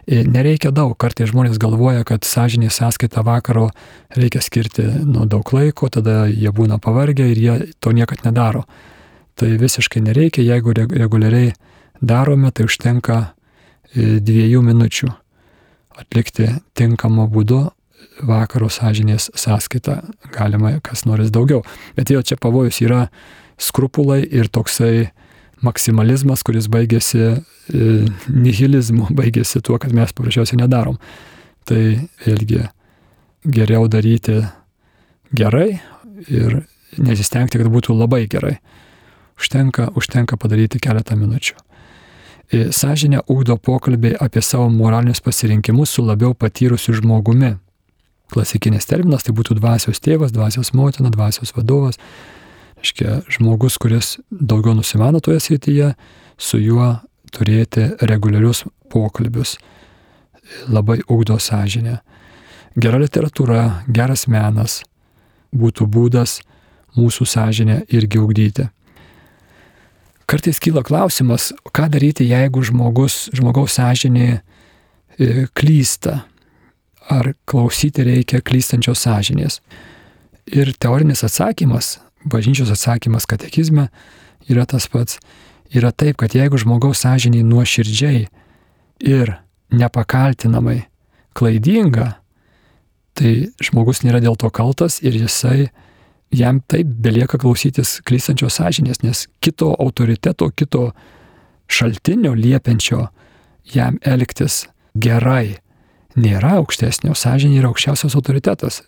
Ir 0.06 0.28
nereikia 0.30 0.70
daug, 0.70 0.94
kartais 0.94 1.32
žmonės 1.32 1.58
galvoja, 1.58 2.04
kad 2.06 2.22
sąžinės 2.24 2.78
sąskaitą 2.78 3.24
vakaro 3.26 3.70
reikia 4.14 4.42
skirti 4.44 4.84
nu, 5.02 5.26
daug 5.26 5.50
laiko, 5.50 5.88
tada 5.90 6.28
jie 6.30 6.52
būna 6.54 6.78
pavargę 6.82 7.26
ir 7.32 7.40
jie 7.42 7.56
to 7.82 7.90
niekad 7.90 8.22
nedaro. 8.22 8.62
Tai 9.36 9.48
visiškai 9.58 10.04
nereikia, 10.06 10.44
jeigu 10.46 10.72
reguliariai 10.76 11.50
darome, 12.00 12.52
tai 12.54 12.68
užtenka 12.70 13.18
dviejų 13.96 14.62
minučių 14.62 15.10
atlikti 15.96 16.48
tinkamą 16.76 17.26
būdu 17.32 17.64
vakaro 18.22 18.68
sąžinės 18.72 19.30
sąskaitą. 19.34 20.00
Galima 20.34 20.76
kas 20.84 21.04
nors 21.06 21.30
daugiau. 21.34 21.62
Bet 21.96 22.10
jau 22.10 22.22
čia 22.22 22.38
pavojus 22.40 22.80
yra 22.84 23.06
skrupulai 23.58 24.22
ir 24.24 24.50
toksai 24.52 25.10
maksimalizmas, 25.64 26.44
kuris 26.44 26.68
baigėsi 26.68 27.22
e, 27.26 27.36
nihilizmu, 28.28 29.10
baigėsi 29.18 29.62
tuo, 29.64 29.78
kad 29.82 29.94
mes 29.96 30.12
paprasčiausiai 30.16 30.60
nedarom. 30.62 30.98
Tai 31.66 31.82
vėlgi 32.26 32.62
geriau 33.46 33.88
daryti 33.90 34.40
gerai 35.34 35.80
ir 36.30 36.60
nesistengti, 37.02 37.58
kad 37.58 37.70
būtų 37.72 37.96
labai 37.96 38.26
gerai. 38.30 38.58
Užtenka, 39.36 39.90
užtenka 39.98 40.38
padaryti 40.40 40.80
keletą 40.80 41.16
minučių. 41.18 41.56
E, 42.46 42.68
sąžinė 42.72 43.24
ugdo 43.32 43.56
pokalbį 43.58 44.14
apie 44.22 44.40
savo 44.44 44.68
moralinius 44.70 45.20
pasirinkimus 45.20 45.92
su 45.96 46.04
labiau 46.06 46.34
patyrusiu 46.34 46.94
žmogumi. 47.00 47.56
Klasikinis 48.32 48.88
terminas 48.90 49.26
tai 49.26 49.34
būtų 49.36 49.58
dvasios 49.60 50.00
tėvas, 50.02 50.34
dvasios 50.34 50.72
motina, 50.74 51.12
dvasios 51.14 51.54
vadovas. 51.56 52.00
Iškia, 52.82 53.20
žmogus, 53.32 53.78
kuris 53.80 54.16
daugiau 54.30 54.74
nusimano 54.76 55.20
toje 55.22 55.40
srityje, 55.40 55.94
su 56.36 56.60
juo 56.60 56.96
turėti 57.32 57.92
reguliarius 58.02 58.64
pokalbius. 58.92 59.56
Labai 60.70 61.00
ugdo 61.10 61.38
sąžinę. 61.42 62.00
Gera 62.76 63.00
literatūra, 63.00 63.86
geras 63.88 64.26
menas 64.28 64.82
būtų 65.56 65.86
būdas 65.88 66.40
mūsų 66.96 67.26
sąžinę 67.26 67.82
irgi 67.94 68.20
ugdyti. 68.20 68.68
Kartais 70.26 70.58
kyla 70.58 70.82
klausimas, 70.82 71.52
ką 71.70 71.86
daryti, 71.92 72.26
jeigu 72.26 72.64
žmogus, 72.66 73.28
žmogaus 73.36 73.76
sąžinė 73.78 74.28
e, 74.34 75.46
klysta. 75.54 76.24
Ar 77.10 77.32
klausyti 77.46 78.04
reikia 78.06 78.42
klystančios 78.42 79.04
sąžinės. 79.06 79.60
Ir 80.46 80.72
teorinis 80.78 81.22
atsakymas, 81.26 81.96
bažnyčios 82.26 82.70
atsakymas 82.74 83.26
katekizme 83.30 83.88
yra 84.50 84.66
tas 84.66 84.88
pats. 84.90 85.20
Yra 85.74 85.90
taip, 85.90 86.18
kad 86.22 86.34
jeigu 86.34 86.58
žmogaus 86.62 87.02
sąžinė 87.02 87.42
nuoširdžiai 87.46 88.26
ir 89.02 89.32
nepakaltinamai 89.74 90.84
klaidinga, 91.36 92.12
tai 93.16 93.32
žmogus 93.62 94.04
nėra 94.04 94.20
dėl 94.22 94.36
to 94.38 94.50
kaltas 94.54 95.00
ir 95.02 95.16
jisai 95.16 95.68
jam 96.34 96.60
taip 96.68 96.88
belieka 97.02 97.38
klausytis 97.40 98.00
klystančios 98.06 98.58
sąžinės, 98.60 99.02
nes 99.02 99.26
kito 99.40 99.72
autoriteto, 99.74 100.50
kito 100.54 100.90
šaltinio 101.66 102.34
liepiančio 102.36 103.06
jam 103.74 103.98
elgtis 104.06 104.66
gerai 104.94 105.58
nėra 106.16 106.56
aukštesnio, 106.60 107.14
sąžinė 107.14 107.60
yra 107.60 107.70
aukščiausias 107.70 108.16
autoritetas. 108.18 108.82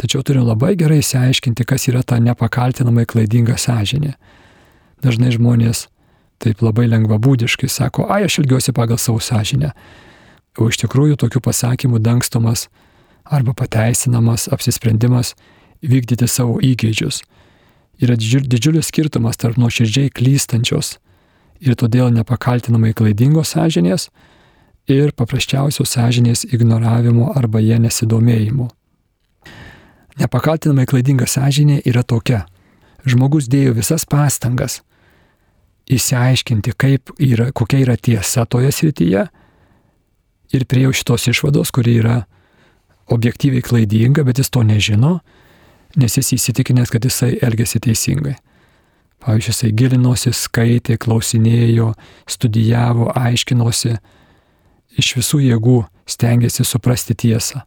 Tačiau 0.00 0.24
turim 0.26 0.46
labai 0.48 0.74
gerai 0.78 1.00
įsiaiškinti, 1.02 1.66
kas 1.68 1.88
yra 1.90 2.02
ta 2.02 2.18
nepakaltinamai 2.22 3.04
klaidinga 3.08 3.58
sąžinė. 3.60 4.14
Dažnai 5.04 5.32
žmonės 5.34 5.86
taip 6.42 6.62
labai 6.62 6.88
lengvabūdiškai 6.90 7.68
sako, 7.70 8.08
ai 8.10 8.24
aš 8.26 8.40
ilgiuosi 8.42 8.74
pagal 8.74 8.98
savo 8.98 9.22
sąžinę. 9.22 9.72
O 10.58 10.68
iš 10.68 10.80
tikrųjų 10.82 11.18
tokių 11.22 11.40
pasakymų 11.44 12.02
dangstomas 12.02 12.66
arba 13.24 13.54
pateisinamas 13.56 14.48
apsisprendimas 14.52 15.36
vykdyti 15.82 16.28
savo 16.28 16.58
įgeidžius. 16.62 17.22
Yra 18.02 18.16
didžiulis 18.18 18.90
skirtumas 18.90 19.38
tarp 19.38 19.58
nuoširdžiai 19.60 20.10
klystančios 20.10 20.96
ir 21.62 21.78
todėl 21.78 22.10
nepakaltinamai 22.10 22.92
klaidingos 22.98 23.54
sąžinės 23.54 24.08
ir 24.90 25.12
paprasčiausios 25.16 25.94
sąžinės 25.94 26.46
ignoravimo 26.50 27.32
arba 27.36 27.60
jie 27.62 27.78
nesidomėjimo. 27.82 28.68
Nepakaltinamai 30.20 30.86
klaidinga 30.86 31.26
sąžinė 31.26 31.80
yra 31.88 32.02
tokia. 32.02 32.44
Žmogus 33.06 33.48
dėjo 33.50 33.72
visas 33.74 34.04
pastangas, 34.06 34.82
įsiaiškinti, 35.90 36.74
yra, 37.18 37.50
kokia 37.52 37.80
yra 37.82 37.96
tiesa 37.96 38.44
toje 38.46 38.70
srityje 38.72 39.24
ir 40.52 40.66
prieėjau 40.68 40.92
šitos 40.94 41.26
išvados, 41.32 41.72
kuri 41.74 41.96
yra 41.98 42.22
objektyviai 43.12 43.64
klaidinga, 43.64 44.22
bet 44.24 44.38
jis 44.38 44.52
to 44.52 44.62
nežino, 44.62 45.18
nes 45.96 46.16
jis 46.16 46.32
įsitikinęs, 46.36 46.92
kad 46.92 47.04
jisai 47.04 47.34
elgesi 47.42 47.80
teisingai. 47.82 48.36
Pavyzdžiui, 49.22 49.52
jisai 49.52 49.70
gilinosi, 49.78 50.32
skaitė, 50.34 50.96
klausinėjo, 50.98 51.92
studijavo, 52.30 53.10
aiškinosi, 53.14 53.96
iš 54.98 55.16
visų 55.18 55.42
jėgų 55.46 55.82
stengiasi 56.08 56.64
suprasti 56.66 57.14
tiesą. 57.14 57.62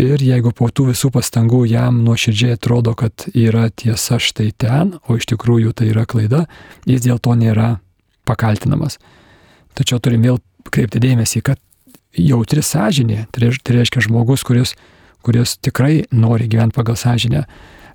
Ir 0.00 0.22
jeigu 0.24 0.54
po 0.56 0.70
tų 0.72 0.86
visų 0.88 1.10
pastangų 1.12 1.66
jam 1.68 1.98
nuoširdžiai 2.06 2.56
atrodo, 2.56 2.94
kad 2.96 3.26
yra 3.36 3.66
tiesa 3.68 4.16
štai 4.16 4.48
ten, 4.56 4.94
o 5.04 5.18
iš 5.20 5.28
tikrųjų 5.34 5.74
tai 5.76 5.90
yra 5.92 6.06
klaida, 6.08 6.46
jis 6.88 7.04
dėl 7.04 7.20
to 7.20 7.36
nėra 7.36 7.74
pakaltinamas. 8.24 8.96
Tačiau 9.76 10.00
turim 10.00 10.24
vėl 10.24 10.40
kreipti 10.72 11.02
dėmesį, 11.02 11.42
kad 11.44 11.60
jautri 12.16 12.64
sąžinė, 12.64 13.26
tai, 13.32 13.52
tai 13.52 13.76
reiškia 13.76 14.06
žmogus, 14.08 14.44
kuris, 14.48 14.74
kuris 15.24 15.58
tikrai 15.60 16.06
nori 16.08 16.48
gyventi 16.48 16.76
pagal 16.78 16.96
sąžinę, 16.96 17.44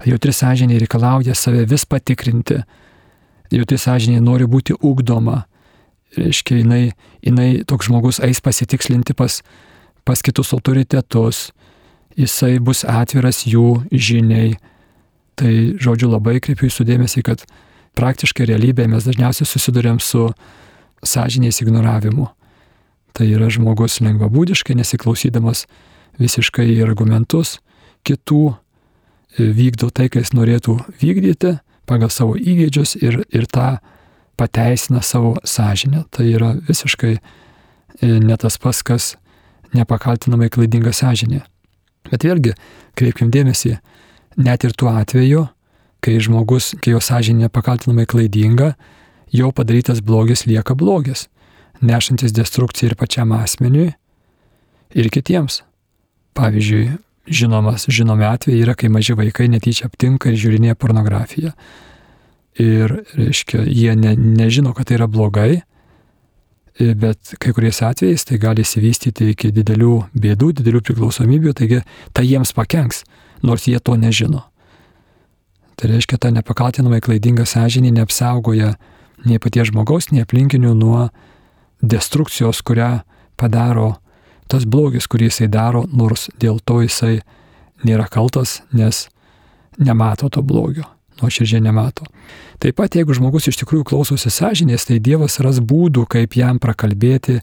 jautri 0.06 0.34
sąžinė 0.38 0.78
reikalauja 0.84 1.34
save 1.34 1.66
vis 1.66 1.86
patikrinti, 1.90 2.62
jautri 3.54 3.82
sąžinė 3.82 4.22
nori 4.22 4.46
būti 4.46 4.78
ugdoma, 4.78 5.48
reiškia 6.16 6.62
jinai, 6.62 6.84
jinai 7.26 7.64
toks 7.68 7.90
žmogus 7.90 8.22
eis 8.24 8.40
pasitikslinti 8.44 9.16
pas, 9.18 9.42
pas 10.08 10.22
kitus 10.24 10.54
autoritetus, 10.56 11.52
jisai 12.18 12.58
bus 12.64 12.86
atviras 12.88 13.44
jų 13.48 13.84
žiniai. 13.92 14.56
Tai 15.38 15.52
žodžiu 15.78 16.10
labai 16.10 16.40
kreipiu 16.42 16.66
jūsų 16.66 16.88
dėmesį, 16.88 17.22
kad 17.28 17.44
praktiškai 17.98 18.48
realybėje 18.50 18.90
mes 18.90 19.06
dažniausiai 19.06 19.46
susidurėm 19.46 20.00
su 20.02 20.30
sąžinės 21.06 21.62
ignoravimu. 21.62 22.30
Tai 23.14 23.28
yra 23.30 23.50
žmogus 23.54 24.00
lengvabūdiškai, 24.02 24.78
nesiklausydamas 24.78 25.66
visiškai 26.22 26.66
į 26.74 26.82
argumentus 26.86 27.58
kitų, 28.08 28.56
vykdo 29.38 29.90
tai, 29.94 30.08
ką 30.10 30.24
jis 30.24 30.34
norėtų 30.34 30.78
vykdyti 31.02 31.58
pagal 31.90 32.10
savo 32.14 32.36
įgėdžius 32.38 32.98
ir, 33.02 33.22
ir 33.30 33.46
tą 33.52 33.78
pateisina 34.38 35.02
savo 35.02 35.36
sąžinę. 35.44 36.06
Tai 36.12 36.26
yra 36.30 36.54
visiškai 36.70 37.14
e, 37.18 37.20
ne 38.08 38.38
tas 38.38 38.58
pas, 38.58 38.82
kas 38.84 39.16
nepakaltinamai 39.76 40.50
klaidinga 40.54 40.94
sąžinė. 40.96 41.44
Bet 42.08 42.24
vėlgi, 42.24 42.54
kreipkim 42.96 43.32
dėmesį, 43.34 43.78
net 44.40 44.64
ir 44.64 44.76
tuo 44.78 44.94
atveju, 44.96 45.48
kai 46.04 46.20
žmogus, 46.24 46.74
kai 46.82 46.94
jo 46.94 47.02
sąžinė 47.04 47.50
pakaltinamai 47.52 48.06
klaidinga, 48.08 48.76
jo 49.34 49.52
padarytas 49.52 50.00
blogis 50.06 50.46
lieka 50.48 50.76
blogis, 50.78 51.28
nešantis 51.82 52.32
destrukciją 52.36 52.94
ir 52.94 52.96
pačiam 53.00 53.34
asmeniui, 53.36 53.92
ir 54.96 55.10
kitiems. 55.12 55.62
Pavyzdžiui, 56.38 56.98
žinomas, 57.28 57.88
žinomi 57.92 58.28
atvejai 58.28 58.64
yra, 58.64 58.76
kai 58.78 58.90
maži 58.94 59.18
vaikai 59.18 59.50
netyčia 59.52 59.90
aptinka 59.90 60.32
ir 60.32 60.40
žiūrinėja 60.40 60.78
pornografiją. 60.80 61.54
Ir, 62.58 63.04
reiškia, 63.14 63.62
jie 63.70 63.94
ne, 63.96 64.16
nežino, 64.18 64.74
kad 64.74 64.90
tai 64.90 64.98
yra 64.98 65.06
blogai, 65.06 65.62
bet 66.78 67.36
kai 67.42 67.54
kuriais 67.54 67.84
atvejais 67.86 68.26
tai 68.26 68.40
gali 68.42 68.66
įsivystyti 68.66 69.32
iki 69.34 69.52
didelių 69.54 69.94
bėdų, 70.18 70.52
didelių 70.60 70.82
priklausomybių, 70.86 71.54
taigi 71.58 71.84
tai 72.18 72.26
jiems 72.26 72.54
pakenks, 72.58 73.04
nors 73.46 73.68
jie 73.70 73.78
to 73.78 73.94
nežino. 73.98 74.48
Tai 75.78 75.92
reiškia, 75.92 76.18
ta 76.18 76.34
nepakaltinamai 76.34 77.02
klaidinga 77.06 77.46
sąžinė 77.46 77.94
neapsaugoja 78.00 78.74
nei 79.30 79.38
paties 79.42 79.70
žmogaus, 79.70 80.10
nei 80.10 80.26
aplinkinių 80.26 80.74
nuo 80.78 81.08
destrukcijos, 81.86 82.64
kurią 82.66 83.04
padaro 83.38 84.00
tas 84.50 84.66
blogis, 84.66 85.06
kurį 85.06 85.30
jisai 85.30 85.52
daro, 85.54 85.86
nors 85.94 86.32
dėl 86.42 86.58
to 86.66 86.82
jisai 86.82 87.20
nėra 87.86 88.10
kaltas, 88.10 88.64
nes 88.74 89.06
nemato 89.78 90.30
to 90.34 90.42
blogio 90.42 90.97
nuoširdžiai 91.22 91.64
nemato. 91.64 92.06
Taip 92.62 92.78
pat, 92.80 92.96
jeigu 92.98 93.16
žmogus 93.18 93.50
iš 93.50 93.60
tikrųjų 93.62 93.86
klausosi 93.92 94.32
sąžinės, 94.34 94.88
tai 94.90 95.00
Dievas 95.04 95.40
ras 95.44 95.60
būdų, 95.60 96.06
kaip 96.10 96.38
jam 96.38 96.62
prakalbėti 96.64 97.40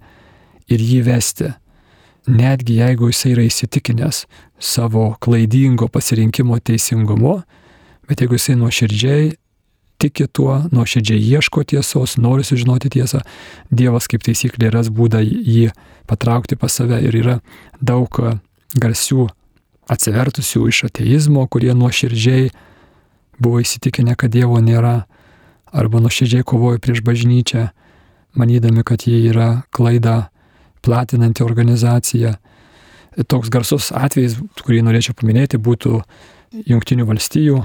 ir 0.68 0.84
jį 0.90 1.00
vesti. 1.08 1.52
Netgi 2.24 2.78
jeigu 2.80 3.10
jisai 3.10 3.34
yra 3.34 3.44
įsitikinęs 3.44 4.24
savo 4.58 5.10
klaidingo 5.20 5.90
pasirinkimo 5.92 6.56
teisingumu, 6.56 7.42
bet 8.08 8.22
jeigu 8.24 8.38
jisai 8.38 8.56
nuoširdžiai 8.60 9.34
tiki 10.00 10.26
tuo, 10.32 10.56
nuoširdžiai 10.72 11.20
ieško 11.36 11.64
tiesos, 11.68 12.16
nori 12.16 12.44
sužinoti 12.44 12.90
tiesą, 12.96 13.22
Dievas 13.70 14.08
kaip 14.10 14.24
taisyklė 14.26 14.72
ras 14.74 14.90
būdą 14.92 15.22
jį 15.24 15.70
patraukti 16.10 16.58
pas 16.60 16.72
save 16.72 17.00
ir 17.04 17.16
yra 17.20 17.38
daug 17.80 18.20
garsių 18.74 19.28
atsivertusių 19.90 20.68
iš 20.70 20.84
ateizmo, 20.88 21.44
kurie 21.48 21.74
nuoširdžiai 21.76 22.50
buvo 23.38 23.60
įsitikinę, 23.62 24.16
kad 24.18 24.32
Dievo 24.34 24.60
nėra, 24.62 25.04
arba 25.74 26.00
nuoširdžiai 26.02 26.46
kovojo 26.46 26.78
prieš 26.82 27.02
bažnyčią, 27.06 27.68
manydami, 28.38 28.84
kad 28.86 29.06
jie 29.06 29.18
yra 29.30 29.64
klaida 29.74 30.28
platinanti 30.84 31.44
organizacija. 31.44 32.36
Toks 33.30 33.50
garsus 33.50 33.90
atvejis, 33.94 34.36
kurį 34.62 34.82
norėčiau 34.86 35.16
paminėti, 35.18 35.58
būtų 35.58 36.02
Junktinių 36.70 37.06
valstijų 37.08 37.64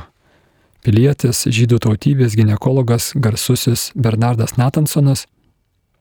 pilietis, 0.86 1.44
žydų 1.46 1.78
tautybės 1.84 2.34
gynekologas, 2.38 3.12
garsusis 3.14 3.90
Bernardas 3.94 4.56
Natansonas, 4.58 5.28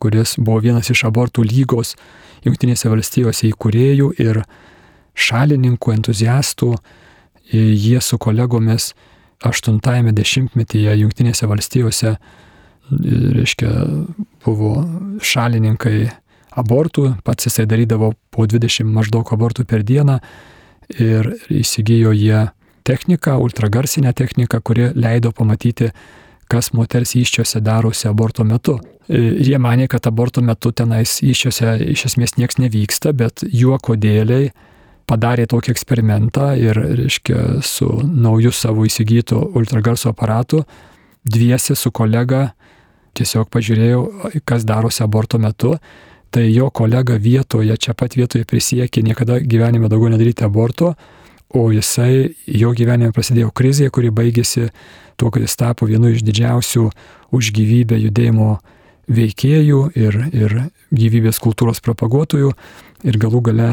kuris 0.01 0.37
buvo 0.39 0.63
vienas 0.65 0.89
iš 0.93 1.05
abortų 1.09 1.45
lygos 1.45 1.97
Junktinėse 2.47 2.89
valstijose 2.89 3.49
įkūrėjų 3.51 4.13
ir 4.23 4.45
šalininkų, 5.19 5.95
entuziastų. 5.97 6.77
Jie 7.51 7.99
su 8.05 8.19
kolegomis 8.21 8.93
80-ame 9.45 10.13
dešimtmetyje 10.17 10.97
Junktinėse 11.03 11.47
valstijose, 11.47 12.17
reiškia, 12.91 13.73
buvo 14.45 14.73
šalininkai 15.23 16.09
abortų, 16.59 17.13
pats 17.25 17.49
jisai 17.49 17.67
darydavo 17.71 18.13
po 18.35 18.47
20 18.49 18.89
maždaug 18.89 19.29
abortų 19.35 19.67
per 19.69 19.85
dieną 19.87 20.19
ir 20.99 21.35
įsigijo 21.53 22.15
jie 22.17 22.49
techniką, 22.89 23.37
ultragarsinę 23.45 24.15
techniką, 24.17 24.61
kuri 24.65 24.89
leido 24.97 25.33
pamatyti, 25.33 25.91
kas 26.49 26.73
moters 26.73 27.13
iščiose 27.19 27.61
darosi 27.61 28.09
aborto 28.09 28.45
metu. 28.49 28.79
Ir 29.13 29.37
jie 29.45 29.59
manė, 29.61 29.89
kad 29.93 30.07
aborto 30.09 30.41
metu 30.45 30.73
tenais 30.73 31.19
iščiose 31.25 31.77
iš 31.93 32.07
esmės 32.11 32.39
niekas 32.41 32.59
nevyksta, 32.61 33.13
bet 33.13 33.45
juoko 33.45 33.97
dėliai 33.97 34.51
padarė 35.09 35.47
tokį 35.49 35.73
eksperimentą 35.73 36.53
ir, 36.61 36.79
reiškia, 37.01 37.63
su 37.65 37.89
nauju 38.05 38.53
savo 38.53 38.85
įsigytu 38.89 39.41
ultragarso 39.59 40.13
aparatu 40.13 40.65
dviesi 41.29 41.77
su 41.77 41.91
kolega 41.91 42.51
tiesiog 43.19 43.49
pažiūrėjau, 43.53 44.03
kas 44.47 44.67
darosi 44.69 45.03
aborto 45.05 45.41
metu. 45.43 45.77
Tai 46.31 46.43
jo 46.45 46.69
kolega 46.71 47.17
vietoje, 47.17 47.73
čia 47.81 47.95
pat 47.97 48.13
vietoje 48.19 48.45
prisiekė 48.45 49.01
niekada 49.03 49.39
gyvenime 49.41 49.89
daugiau 49.89 50.13
nedaryti 50.13 50.45
aborto, 50.45 50.93
o 51.57 51.71
jisai, 51.73 52.35
jo 52.53 52.75
gyvenime 52.77 53.15
prasidėjo 53.17 53.49
krizė, 53.57 53.89
kuri 53.89 54.11
baigėsi 54.13 54.67
tuo, 55.17 55.31
kad 55.33 55.41
jis 55.41 55.57
tapo 55.57 55.89
vienu 55.89 56.13
iš 56.13 56.21
didžiausių 56.27 56.85
už 57.33 57.51
gyvybę 57.57 57.97
judėjimo 58.03 58.51
veikėjų 59.09 59.81
ir, 59.97 60.21
ir 60.37 60.57
gyvybės 60.93 61.41
kultūros 61.41 61.81
propaguotojų 61.81 62.53
ir 63.09 63.21
galų 63.25 63.41
gale 63.49 63.71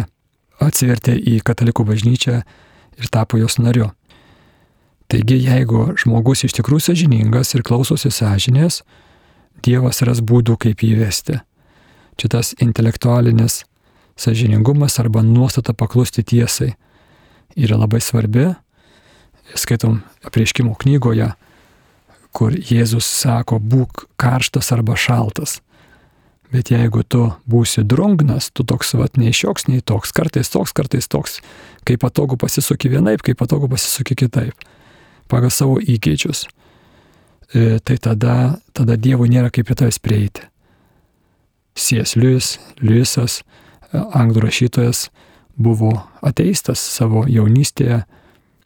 atsivertė 0.64 1.16
į 1.20 1.40
katalikų 1.46 1.86
bažnyčią 1.88 2.42
ir 3.00 3.12
tapo 3.12 3.40
jos 3.40 3.58
nariu. 3.60 3.92
Taigi, 5.12 5.38
jeigu 5.38 5.92
žmogus 6.02 6.46
iš 6.48 6.56
tikrųjų 6.58 6.90
sažiningas 6.90 7.54
ir 7.56 7.66
klausosi 7.66 8.12
sąžinės, 8.14 8.84
Dievas 9.66 10.02
ras 10.06 10.20
būdų, 10.22 10.58
kaip 10.62 10.84
jį 10.84 10.92
vesti. 11.00 11.40
Čia 12.20 12.28
tas 12.30 12.52
intelektualinis 12.62 13.64
sažiningumas 14.20 15.00
arba 15.02 15.24
nuostata 15.26 15.74
paklusti 15.74 16.24
tiesai 16.24 16.74
yra 17.56 17.80
labai 17.80 18.02
svarbi. 18.04 18.52
Skaitom 19.56 20.02
aprieškimo 20.26 20.76
knygoje, 20.82 21.32
kur 22.36 22.56
Jėzus 22.56 23.08
sako, 23.08 23.60
būk 23.60 24.08
karštas 24.20 24.72
arba 24.76 24.98
šaltas. 25.00 25.60
Bet 26.54 26.70
jeigu 26.70 27.02
tu 27.04 27.30
būsi 27.50 27.84
drungnas, 27.88 28.52
tu 28.54 28.64
toks, 28.68 28.94
vat, 29.00 29.18
nei 29.18 29.34
šioks, 29.34 29.68
nei 29.68 29.82
toks, 29.82 30.14
kartais 30.16 30.52
toks, 30.54 30.74
kartais 30.78 31.10
toks, 31.10 31.40
kai 31.88 31.98
patogu 32.02 32.38
pasisuki 32.38 32.92
vienaip, 32.92 33.24
kai 33.26 33.34
patogu 33.38 33.70
pasisuki 33.72 34.18
kitaip, 34.20 34.68
pagal 35.32 35.52
savo 35.54 35.80
įgėdžius, 35.82 36.46
e, 37.54 37.80
tai 37.82 37.98
tada, 37.98 38.36
tada 38.78 38.98
Dievui 38.98 39.32
nėra 39.34 39.50
kaip 39.50 39.68
prie 39.68 39.80
tavęs 39.82 40.00
prieiti. 40.00 40.46
Sies 41.76 42.16
Liujis, 42.16 42.56
Liujisas, 42.80 43.42
e, 43.42 44.00
anglų 44.00 44.46
rašytojas, 44.46 45.10
buvo 45.58 45.96
ateistas 46.26 46.80
savo 46.80 47.26
jaunystėje, 47.28 48.04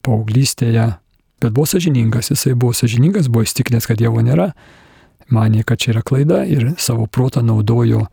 paauglystėje, 0.06 0.92
bet 1.40 1.56
buvo 1.56 1.70
sažiningas, 1.70 2.32
jisai 2.34 2.56
buvo 2.60 2.76
sažiningas, 2.76 3.32
buvo 3.32 3.48
įstikinęs, 3.48 3.88
kad 3.88 4.00
Dievo 4.02 4.22
nėra, 4.26 4.52
manė, 5.34 5.64
kad 5.68 5.82
čia 5.82 5.94
yra 5.96 6.04
klaida 6.06 6.44
ir 6.48 6.74
savo 6.82 7.08
protą 7.08 7.44
naudojo 7.46 8.06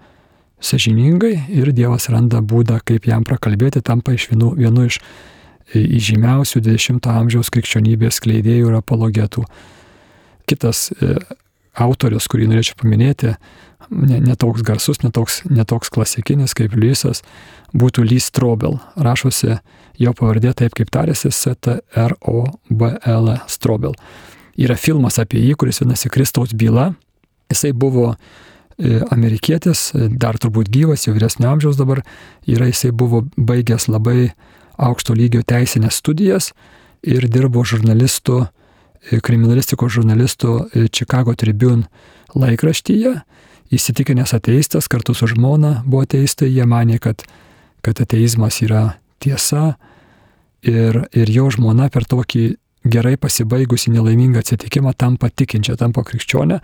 sažiningai 0.61 1.35
ir 1.53 1.73
Dievas 1.77 2.09
randa 2.13 2.41
būdą, 2.41 2.81
kaip 2.85 3.07
jam 3.09 3.25
prakalbėti, 3.27 3.83
tampa 3.85 4.17
iš 4.17 4.31
vienu, 4.33 4.53
vienu 4.57 4.87
iš 4.89 5.01
įžymiausių 5.75 6.63
20-ojo 6.63 7.23
amžiaus 7.23 7.51
krikščionybės 7.53 8.21
kleidėjų 8.23 8.71
ir 8.71 8.79
apologetų. 8.79 9.43
Kitas 10.47 10.89
e, 10.95 11.17
autorius, 11.75 12.29
kurį 12.31 12.47
norėčiau 12.53 12.79
paminėti, 12.81 13.35
netoks 13.91 14.63
ne 14.63 14.67
garsus, 14.67 15.03
netoks, 15.03 15.41
netoks 15.51 15.91
klasikinis 15.93 16.55
kaip 16.57 16.75
Lysas, 16.79 17.23
būtų 17.75 18.07
Lys 18.07 18.31
Strobel. 18.31 18.79
Rašosi 18.97 19.59
jo 19.99 20.15
pavardė 20.17 20.55
taip 20.57 20.77
kaip 20.79 20.91
tarėsi 20.95 21.33
S-T-R-O-B-L 21.33 23.27
Strobel. 23.51 23.99
Yra 24.57 24.79
filmas 24.81 25.19
apie 25.21 25.43
jį, 25.43 25.57
kuris 25.61 25.83
vadinasi 25.83 26.13
Kristaus 26.13 26.55
byla. 26.57 26.95
Jisai 27.53 27.73
buvo 27.73 28.15
e, 28.79 29.01
amerikietis, 29.15 29.91
dar 29.95 30.39
turbūt 30.43 30.71
gyvas, 30.73 31.07
jau 31.07 31.15
vyresnio 31.15 31.51
amžiaus 31.53 31.79
dabar 31.79 32.03
yra, 32.47 32.69
jisai 32.71 32.93
buvo 32.93 33.23
baigęs 33.37 33.89
labai 33.93 34.33
aukšto 34.77 35.17
lygio 35.17 35.43
teisinės 35.47 36.01
studijas 36.03 36.51
ir 37.07 37.29
dirbo 37.31 37.65
žurnalistu, 37.65 38.45
e, 39.11 39.21
kriminalistikos 39.21 39.95
žurnalistu 39.97 40.59
e, 40.75 40.89
Chicago 40.91 41.35
Tribune 41.35 41.87
laikraštyje. 42.35 43.15
Įsitikinęs 43.75 44.31
ateistas, 44.37 44.87
kartu 44.87 45.15
su 45.15 45.27
žmona 45.27 45.81
buvo 45.87 46.05
ateistai, 46.07 46.53
jie 46.55 46.67
manė, 46.71 47.01
kad, 47.03 47.25
kad 47.83 47.99
ateizmas 48.03 48.61
yra 48.63 48.99
tiesa 49.23 49.73
ir, 50.63 51.01
ir 51.11 51.33
jo 51.35 51.49
žmona 51.51 51.89
per 51.91 52.07
tokį 52.07 52.45
gerai 52.87 53.17
pasibaigusi 53.19 53.91
nelaimingą 53.91 54.45
atsitikimą 54.45 54.93
tampa 54.95 55.33
tikinčia, 55.35 55.75
tampa 55.81 56.05
krikščionė 56.07 56.61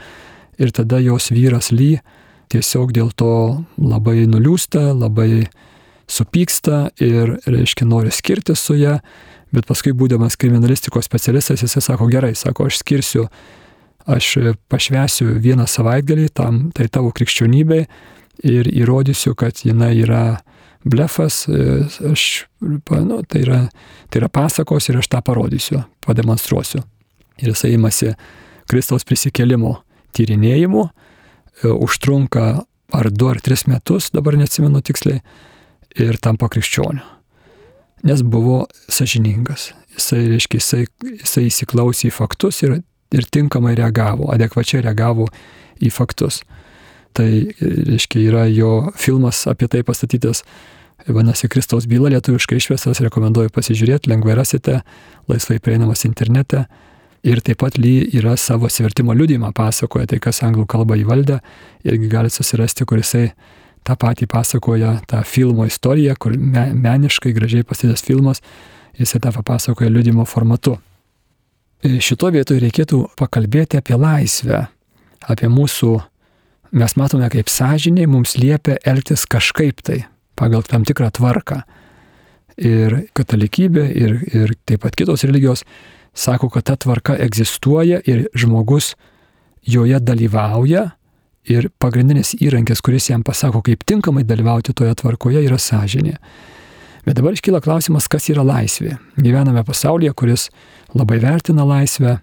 ir 0.58 0.72
tada 0.74 1.00
jos 1.02 1.30
vyras 1.32 1.70
Ly 1.72 1.96
tiesiog 2.52 2.92
dėl 2.92 3.12
to 3.16 3.64
labai 3.80 4.26
nuliūsta, 4.28 4.90
labai 4.92 5.46
supyksta 6.10 6.90
ir, 7.00 7.38
reiškia, 7.46 7.86
nori 7.88 8.12
skirtis 8.12 8.60
su 8.60 8.76
ją, 8.76 8.98
bet 9.52 9.68
paskui 9.68 9.94
būdamas 9.96 10.36
kriminalistikos 10.40 11.08
specialistas 11.08 11.64
jisai 11.64 11.82
sako, 11.84 12.08
gerai, 12.12 12.34
sako, 12.36 12.68
aš 12.68 12.82
skirsiu 12.82 13.28
aš 14.06 14.34
pašvesiu 14.72 15.36
vieną 15.42 15.66
savaitgalį 15.70 16.28
tam, 16.34 16.64
tai 16.74 16.88
tavo 16.92 17.12
krikščionybei 17.14 17.84
ir 18.48 18.70
įrodysiu, 18.72 19.34
kad 19.38 19.62
jinai 19.62 19.94
yra 20.02 20.40
blefas, 20.82 21.44
aš, 21.46 22.46
nu, 22.60 23.20
tai, 23.28 23.44
yra, 23.44 23.60
tai 24.10 24.22
yra 24.22 24.30
pasakos 24.32 24.90
ir 24.90 24.98
aš 24.98 25.10
tą 25.12 25.22
parodysiu, 25.22 25.84
pademonstruosiu. 26.02 26.82
Ir 27.42 27.52
jisai 27.52 27.76
imasi 27.76 28.12
Kristaus 28.70 29.06
prisikelimo 29.06 29.76
tyrinėjimų, 30.16 30.84
e, 30.88 31.72
užtrunka 31.72 32.46
ar 32.92 33.10
du 33.10 33.28
ar 33.32 33.40
tris 33.40 33.66
metus, 33.66 34.10
dabar 34.12 34.36
neatsimenu 34.36 34.82
tiksliai, 34.84 35.22
ir 35.96 36.20
tampa 36.20 36.48
krikščioniu. 36.52 37.04
Nes 38.02 38.22
buvo 38.26 38.64
sažiningas. 38.90 39.70
Jisai, 39.94 40.24
reiškia, 40.32 40.58
jisai, 40.58 40.86
jisai 41.20 41.44
įsiklausė 41.46 42.08
į 42.08 42.16
faktus 42.16 42.62
ir 42.64 42.80
ir 43.12 43.28
tinkamai 43.30 43.74
reagavo, 43.78 44.30
adekvačiai 44.32 44.82
reagavo 44.86 45.28
į 45.82 45.90
faktus. 45.92 46.42
Tai, 47.16 47.28
reiškia, 47.60 48.22
yra 48.24 48.46
jo 48.48 48.92
filmas 48.96 49.44
apie 49.50 49.68
tai 49.68 49.82
pastatytas, 49.84 50.42
vadinasi, 51.06 51.50
Kristaus 51.52 51.86
byla 51.90 52.14
lietuviškai 52.14 52.56
išvestas, 52.60 53.02
rekomenduoju 53.04 53.52
pasižiūrėti, 53.52 54.08
lengvai 54.12 54.36
rasite, 54.38 54.80
laisvai 55.28 55.58
prieinamas 55.60 56.06
internete. 56.08 56.64
Ir 57.22 57.38
taip 57.38 57.60
pat 57.62 57.76
Ly 57.78 58.08
yra 58.18 58.34
savo 58.36 58.66
svertimo 58.66 59.14
liudymą 59.14 59.52
pasakoja, 59.54 60.08
tai 60.10 60.18
kas 60.22 60.42
anglų 60.42 60.64
kalbą 60.70 60.96
įvaldė, 60.98 61.38
irgi 61.86 62.08
galite 62.10 62.34
susirasti, 62.34 62.86
kur 62.88 62.98
jisai 62.98 63.28
tą 63.86 63.94
patį 63.98 64.26
pasakoja, 64.30 64.96
tą 65.06 65.20
filmo 65.26 65.66
istoriją, 65.68 66.16
kur 66.18 66.34
me, 66.34 66.72
meniškai 66.74 67.30
gražiai 67.36 67.66
pastatytas 67.66 68.02
filmas, 68.02 68.42
jisai 68.98 69.22
tą 69.22 69.30
papasakoja 69.38 69.90
liudimo 69.90 70.26
formatu. 70.26 70.80
Šito 71.82 72.30
vietoje 72.34 72.62
reikėtų 72.62 73.04
pakalbėti 73.18 73.78
apie 73.78 73.94
laisvę, 73.98 74.66
apie 75.30 75.50
mūsų, 75.50 75.94
mes 76.74 76.98
matome, 76.98 77.30
kaip 77.30 77.50
sąžiniai 77.50 78.10
mums 78.10 78.34
liepia 78.38 78.80
elgtis 78.82 79.28
kažkaip 79.30 79.82
tai, 79.86 80.02
pagal 80.38 80.66
tam 80.66 80.86
tikrą 80.86 81.10
tvarką. 81.14 81.62
Ir 82.58 83.04
katalikybė, 83.14 83.88
ir, 83.96 84.22
ir 84.34 84.54
taip 84.66 84.82
pat 84.82 84.98
kitos 84.98 85.22
religijos 85.24 85.62
sako, 86.14 86.48
kad 86.52 86.66
ta 86.68 86.76
tvarka 86.76 87.16
egzistuoja 87.20 88.00
ir 88.06 88.26
žmogus 88.34 88.94
joje 89.66 90.00
dalyvauja 90.00 90.90
ir 91.48 91.68
pagrindinis 91.82 92.34
įrankis, 92.38 92.82
kuris 92.84 93.08
jam 93.10 93.22
pasako, 93.26 93.62
kaip 93.66 93.84
tinkamai 93.86 94.24
dalyvauti 94.26 94.74
toje 94.76 94.94
tvarkoje, 95.00 95.42
yra 95.42 95.58
sąžinė. 95.58 96.18
Bet 97.06 97.18
dabar 97.18 97.34
iškyla 97.34 97.58
klausimas, 97.64 98.06
kas 98.10 98.28
yra 98.30 98.44
laisvė. 98.46 98.94
Gyvename 99.18 99.64
pasaulyje, 99.66 100.12
kuris 100.14 100.46
labai 100.94 101.18
vertina 101.22 101.64
laisvę 101.66 102.20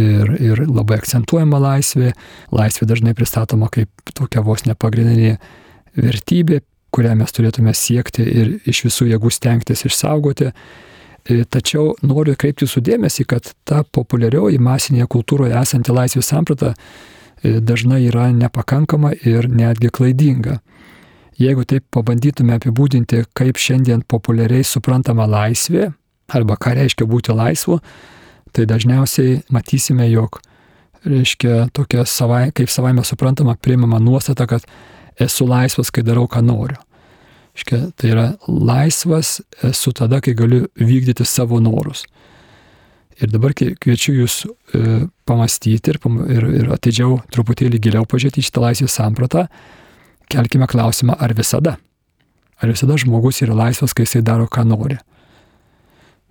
ir, 0.00 0.32
ir 0.40 0.62
labai 0.64 0.96
akcentuojama 1.02 1.60
laisvė. 1.60 2.14
Laisvė 2.56 2.88
dažnai 2.88 3.12
pristatoma 3.16 3.68
kaip 3.72 4.14
tokia 4.16 4.40
vos 4.46 4.64
nepagrindinė 4.64 5.36
vertybė, 5.98 6.62
kurią 6.94 7.14
mes 7.20 7.34
turėtume 7.36 7.74
siekti 7.76 8.24
ir 8.24 8.54
iš 8.68 8.86
visų 8.86 9.10
jėgų 9.10 9.32
stengtis 9.34 9.84
išsaugoti. 9.84 10.54
E, 11.28 11.44
tačiau 11.44 11.92
noriu 12.00 12.32
kreipti 12.40 12.64
jūsų 12.64 12.80
dėmesį, 12.86 13.26
kad 13.28 13.50
ta 13.68 13.82
populiarioji 13.84 14.60
masinėje 14.64 15.08
kultūroje 15.12 15.52
esanti 15.60 15.92
laisvės 15.92 16.30
samprata 16.32 16.72
e, 16.72 17.58
dažnai 17.60 18.00
yra 18.06 18.30
nepakankama 18.32 19.12
ir 19.28 19.50
netgi 19.52 19.92
klaidinga. 19.92 20.58
Jeigu 21.38 21.66
taip 21.68 21.84
pabandytume 21.94 22.56
apibūdinti, 22.56 23.26
kaip 23.36 23.60
šiandien 23.60 24.02
populiariai 24.08 24.64
suprantama 24.66 25.28
laisvė, 25.28 25.92
arba 26.32 26.56
ką 26.56 26.74
reiškia 26.80 27.06
būti 27.06 27.36
laisvu, 27.36 27.78
tai 28.56 28.64
dažniausiai 28.66 29.42
matysime, 29.52 30.08
jog 30.08 30.40
reiškia 31.04 31.68
tokia 31.76 32.08
savai, 32.08 32.48
kaip 32.56 32.72
savaime 32.72 33.04
suprantama 33.04 33.54
priimama 33.60 34.00
nuostata, 34.00 34.48
kad 34.48 34.64
esu 35.20 35.46
laisvas, 35.46 35.92
kai 35.92 36.02
darau, 36.02 36.24
ką 36.26 36.42
noriu. 36.42 36.80
Reiškia, 37.58 37.90
tai 37.98 38.10
yra 38.12 38.24
laisvas 38.46 39.40
esu 39.66 39.90
tada, 39.90 40.20
kai 40.22 40.34
galiu 40.38 40.68
vykdyti 40.78 41.24
savo 41.26 41.58
norus. 41.58 42.04
Ir 43.18 43.32
dabar 43.32 43.50
kviečiu 43.50 44.14
jūs 44.14 44.44
e, 44.46 45.08
pamastyti 45.26 45.90
ir, 45.90 45.98
ir, 46.30 46.44
ir 46.60 46.68
atidžiau 46.70 47.16
truputėlį 47.34 47.80
giliau 47.82 48.06
pažiūrėti 48.06 48.44
šitą 48.46 48.62
laisvės 48.62 48.94
sampratą 48.94 49.48
kelkime 50.30 50.68
klausimą, 50.70 51.16
ar 51.18 51.34
visada. 51.34 51.78
Ar 52.62 52.70
visada 52.70 52.94
žmogus 52.94 53.42
yra 53.42 53.56
laisvas, 53.58 53.90
kai 53.90 54.06
jisai 54.06 54.22
daro, 54.22 54.46
ką 54.46 54.62
nori. 54.68 55.00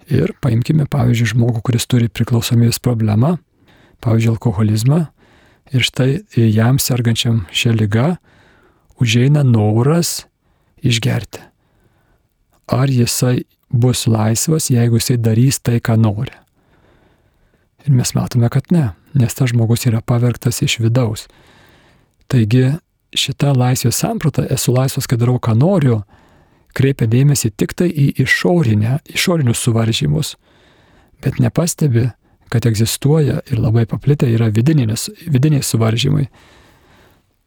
Ir 0.07 0.31
paimkime, 0.39 0.87
pavyzdžiui, 0.87 1.33
žmogų, 1.33 1.65
kuris 1.67 1.89
turi 1.91 2.07
priklausomybės 2.07 2.79
problemą, 2.79 3.35
pavyzdžiui, 3.99 4.31
alkoholizmą, 4.37 5.03
ir 5.75 5.83
štai 5.83 6.23
jam 6.55 6.79
sergančiam 6.79 7.43
šią 7.51 7.75
lygą 7.81 8.13
užeina 9.03 9.43
noras 9.43 10.21
išgerti. 10.83 11.41
Ar 12.67 12.91
jisai 12.91 13.45
bus 13.69 14.05
laisvas, 14.07 14.69
jeigu 14.71 14.99
jisai 14.99 15.17
darys 15.17 15.59
tai, 15.63 15.79
ką 15.79 15.97
nori? 15.99 16.33
Ir 17.87 17.93
mes 17.95 18.11
matome, 18.15 18.49
kad 18.51 18.67
ne, 18.71 18.89
nes 19.15 19.33
tas 19.33 19.53
žmogus 19.53 19.87
yra 19.87 20.01
pavergtas 20.03 20.61
iš 20.65 20.79
vidaus. 20.83 21.27
Taigi 22.27 22.73
šita 23.15 23.53
laisvės 23.55 24.01
samprata, 24.03 24.43
esu 24.51 24.73
laisvas, 24.75 25.07
kad 25.07 25.21
darau, 25.21 25.37
ką 25.39 25.55
noriu, 25.55 26.01
kreipia 26.75 27.07
dėmesį 27.09 27.53
tik 27.55 27.73
tai 27.77 27.87
į 27.87 28.09
išorinę, 28.23 28.99
išorinius 29.15 29.63
suvaržymus, 29.63 30.35
bet 31.23 31.39
nepastebi, 31.41 32.09
kad 32.51 32.67
egzistuoja 32.67 33.41
ir 33.51 33.59
labai 33.59 33.85
paplitę 33.89 34.27
yra 34.31 34.49
vidiniai 34.53 35.63
suvaržymai. 35.63 36.27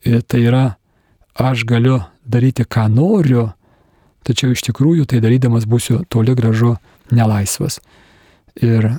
Ir 0.09 0.25
tai 0.25 0.43
yra, 0.49 0.65
aš 1.37 1.65
galiu 1.69 2.01
daryti, 2.31 2.65
ką 2.65 2.87
noriu, 2.93 3.51
tačiau 4.27 4.55
iš 4.55 4.65
tikrųjų 4.69 5.09
tai 5.11 5.21
darydamas 5.25 5.67
būsiu 5.69 6.03
toli 6.09 6.35
gražu 6.39 6.77
nelaisvas. 7.15 7.81
Ir 8.61 8.87
e, 8.87 8.95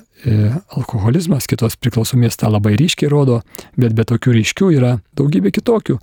alkoholizmas, 0.78 1.48
kitos 1.50 1.76
priklausomės 1.80 2.40
tą 2.40 2.50
labai 2.52 2.76
ryškiai 2.80 3.12
rodo, 3.12 3.42
bet 3.78 3.96
be 3.98 4.06
tokių 4.08 4.38
ryškių 4.40 4.72
yra 4.78 4.94
daugybė 5.18 5.52
kitokių 5.58 5.98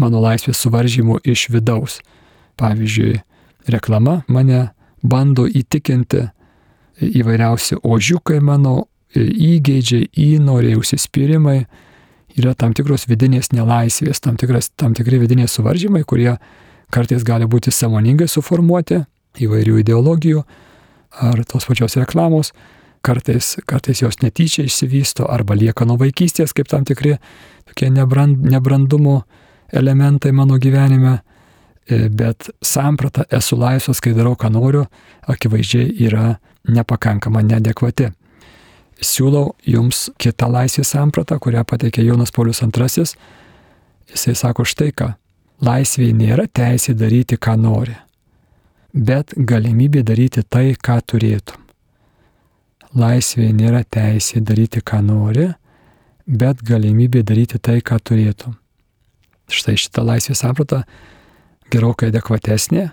mano 0.00 0.20
laisvės 0.22 0.60
suvaržymų 0.60 1.20
iš 1.28 1.48
vidaus. 1.52 2.00
Pavyzdžiui, 2.60 3.20
reklama 3.72 4.20
mane 4.28 4.68
bando 5.02 5.46
įtikinti 5.48 6.26
įvairiausi 7.00 7.80
ožiukai 7.82 8.40
mano, 8.44 8.84
įgeidžiai, 9.16 10.10
įnoriai, 10.12 10.76
užsispyrimai, 10.78 11.60
yra 12.38 12.54
tam 12.54 12.74
tikros 12.76 13.08
vidinės 13.10 13.50
nelaisvės, 13.54 14.20
tam, 14.22 14.36
tikras, 14.40 14.70
tam 14.78 14.94
tikri 14.94 15.18
vidiniai 15.22 15.50
suvaržymai, 15.50 16.04
kurie 16.06 16.36
kartais 16.90 17.24
gali 17.26 17.46
būti 17.50 17.72
samoningai 17.74 18.28
suformuoti 18.28 19.00
įvairių 19.40 19.80
ideologijų 19.82 20.42
ar 21.22 21.42
tos 21.48 21.66
pačios 21.66 21.96
reklamos, 21.98 22.52
kartais, 23.02 23.56
kartais 23.66 24.02
jos 24.02 24.20
netyčia 24.22 24.64
išsivysto 24.66 25.26
arba 25.30 25.56
lieka 25.58 25.86
nuo 25.86 25.98
vaikystės 26.00 26.54
kaip 26.56 26.68
tam 26.70 26.84
tikri 26.84 27.16
tokie 27.70 27.90
nebrand, 27.90 28.44
nebrandumo 28.50 29.22
elementai 29.72 30.32
mano 30.32 30.58
gyvenime, 30.58 31.20
e, 31.86 32.08
bet 32.08 32.50
samprata 32.62 33.24
esu 33.30 33.58
laisvas, 33.58 34.00
kai 34.00 34.14
darau, 34.14 34.34
ką 34.36 34.50
noriu, 34.52 34.86
akivaizdžiai 35.30 35.94
yra 36.06 36.34
nepakankama, 36.68 37.42
neadekvati. 37.46 38.10
Siūlau 39.00 39.54
jums 39.64 40.10
kitą 40.20 40.50
laisvės 40.52 40.90
sampratą, 40.92 41.38
kurią 41.40 41.64
pateikė 41.64 42.04
Jonas 42.04 42.34
Paulius 42.34 42.60
II. 42.60 43.06
Jisai 44.10 44.34
sako 44.34 44.66
štai 44.66 44.90
ką. 44.92 45.14
Laisvėje 45.60 46.12
nėra 46.16 46.46
teisė 46.48 46.94
daryti, 46.96 47.36
ką 47.36 47.56
nori, 47.60 47.96
bet 48.94 49.34
galimybė 49.36 50.02
daryti 50.06 50.42
tai, 50.42 50.72
ką 50.72 51.00
turėtum. 51.04 51.58
Laisvėje 52.96 53.52
nėra 53.54 53.82
teisė 53.84 54.40
daryti, 54.40 54.80
ką 54.80 55.02
nori, 55.04 55.50
bet 56.26 56.62
galimybė 56.66 57.22
daryti 57.26 57.60
tai, 57.60 57.80
ką 57.84 58.00
turėtum. 58.00 58.56
Štai 59.50 59.76
šita 59.78 60.02
laisvės 60.06 60.40
samprata 60.42 60.84
gerokai 61.70 62.08
adekvatesnė, 62.10 62.88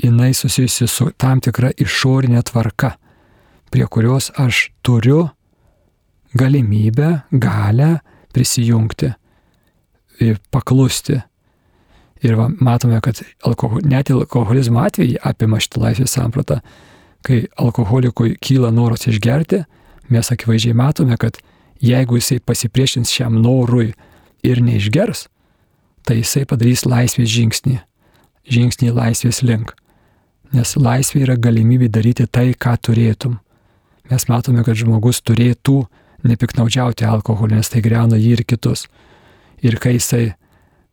jinai 0.00 0.30
susijusi 0.36 0.88
su 0.88 1.10
tam 1.18 1.40
tikra 1.40 1.72
išorinė 1.76 2.42
tvarka, 2.48 2.94
prie 3.70 3.86
kurios 3.86 4.30
aš 4.38 4.68
turiu 4.82 5.24
galimybę, 6.38 7.10
galę 7.32 7.98
prisijungti 8.32 9.10
ir 10.20 10.38
paklusti. 10.50 11.18
Ir 12.20 12.36
va, 12.36 12.50
matome, 12.60 13.00
kad 13.00 13.22
alkohol, 13.48 13.80
net 13.88 14.10
alkoholizmo 14.12 14.82
atveju 14.84 15.20
apima 15.24 15.60
šitą 15.62 15.80
laisvės 15.86 16.16
sampratą, 16.18 16.60
kai 17.24 17.46
alkoholikui 17.60 18.34
kyla 18.44 18.70
noras 18.74 19.06
išgerti, 19.08 19.62
mes 20.12 20.32
akivaizdžiai 20.32 20.76
matome, 20.76 21.16
kad 21.20 21.38
jeigu 21.80 22.18
jisai 22.18 22.40
pasipriešins 22.44 23.12
šiam 23.12 23.38
norui 23.40 23.94
ir 24.44 24.60
neišgers, 24.64 25.28
tai 26.04 26.20
jisai 26.20 26.44
padarys 26.48 26.84
laisvės 26.88 27.30
žingsnį, 27.32 27.78
žingsnį 28.50 28.92
laisvės 28.96 29.40
link. 29.46 29.72
Nes 30.52 30.74
laisvė 30.76 31.24
yra 31.24 31.36
galimybė 31.38 31.88
daryti 31.92 32.26
tai, 32.26 32.50
ką 32.58 32.74
turėtum. 32.82 33.38
Mes 34.10 34.26
matome, 34.26 34.64
kad 34.66 34.76
žmogus 34.76 35.22
turėtų 35.22 35.84
nepiknaudžiauti 36.26 37.06
alkoholį, 37.06 37.60
nes 37.60 37.70
tai 37.70 37.82
greuna 37.84 38.18
jį 38.18 38.32
ir 38.34 38.44
kitus. 38.48 38.88
Ir 39.62 39.78
kai 39.80 39.94
jisai 39.94 40.32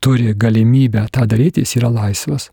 turi 0.04 0.34
galimybę 0.36 1.08
tą 1.12 1.28
daryti, 1.30 1.64
jis 1.66 1.78
yra 1.82 1.92
laisvas. 1.94 2.50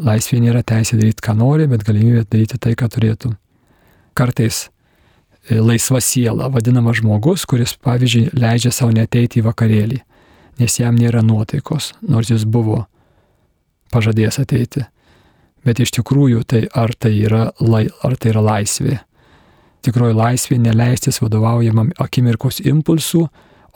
Laisvė 0.00 0.40
nėra 0.42 0.64
teisė 0.66 0.98
daryti, 0.98 1.22
ką 1.22 1.36
nori, 1.38 1.68
bet 1.70 1.86
galimybė 1.86 2.24
daryti 2.26 2.58
tai, 2.58 2.74
ką 2.78 2.88
turėtum. 2.90 3.36
Kartais 4.14 4.68
E, 5.50 5.60
laisva 5.60 6.00
siela, 6.00 6.48
vadinamas 6.48 7.02
žmogus, 7.02 7.44
kuris, 7.44 7.74
pavyzdžiui, 7.84 8.30
leidžia 8.32 8.70
savo 8.72 8.94
neteiti 8.96 9.42
į 9.42 9.44
vakarėlį, 9.44 9.98
nes 10.60 10.76
jam 10.80 10.96
nėra 10.96 11.20
nuotaikos, 11.20 11.92
nors 12.00 12.30
jis 12.32 12.46
buvo 12.48 12.86
pažadėjęs 13.92 14.40
ateiti. 14.40 14.86
Bet 15.64 15.80
iš 15.84 15.92
tikrųjų, 15.98 16.44
tai 16.48 16.62
ar 16.72 16.94
tai 16.96 17.12
yra, 17.26 17.50
lai, 17.60 17.86
ar 18.04 18.16
tai 18.16 18.32
yra 18.32 18.40
laisvė? 18.44 18.98
Tikroji 19.84 20.16
laisvė 20.16 20.58
neleistis 20.64 21.20
vadovaujamam 21.20 21.92
akimirkos 22.00 22.62
impulsų, 22.64 23.26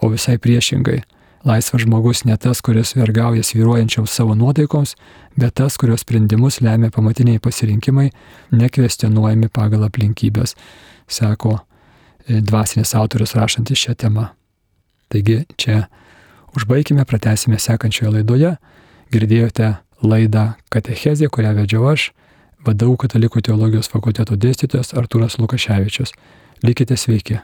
o 0.01 0.09
visai 0.09 0.39
priešingai. 0.41 1.03
Laisvas 1.47 1.82
žmogus 1.82 2.24
ne 2.24 2.36
tas, 2.36 2.61
kuris 2.61 2.97
vergauja 2.97 3.43
sviruojančioms 3.43 4.11
savo 4.11 4.34
nuotaikoms, 4.34 4.97
bet 5.36 5.55
tas, 5.55 5.76
kurios 5.78 6.03
sprendimus 6.03 6.61
lemia 6.61 6.91
pamatiniai 6.91 7.39
pasirinkimai, 7.39 8.11
nekvestionuojami 8.51 9.49
pagal 9.55 9.86
aplinkybės 9.86 10.57
sako 11.09 11.59
e, 11.59 12.41
dvasinis 12.41 12.95
autorius 12.99 13.36
rašantis 13.39 13.78
šią 13.86 13.95
temą. 14.03 14.28
Taigi 15.09 15.45
čia 15.57 15.86
užbaigime, 16.57 17.05
pratęsime 17.05 17.59
sekančioje 17.59 18.18
laidoje. 18.18 18.57
Girdėjote 19.14 19.76
laidą 20.05 20.53
Katechezė, 20.74 21.30
kurią 21.32 21.55
vedžiau 21.62 21.86
aš, 21.93 22.11
vadovau 22.66 22.99
Katalikų 23.01 23.43
teologijos 23.47 23.89
fakulteto 23.89 24.36
dėstytojas 24.36 24.93
Artūras 24.99 25.39
Lukaševičius. 25.41 26.12
Likite 26.66 26.99
sveiki. 26.99 27.39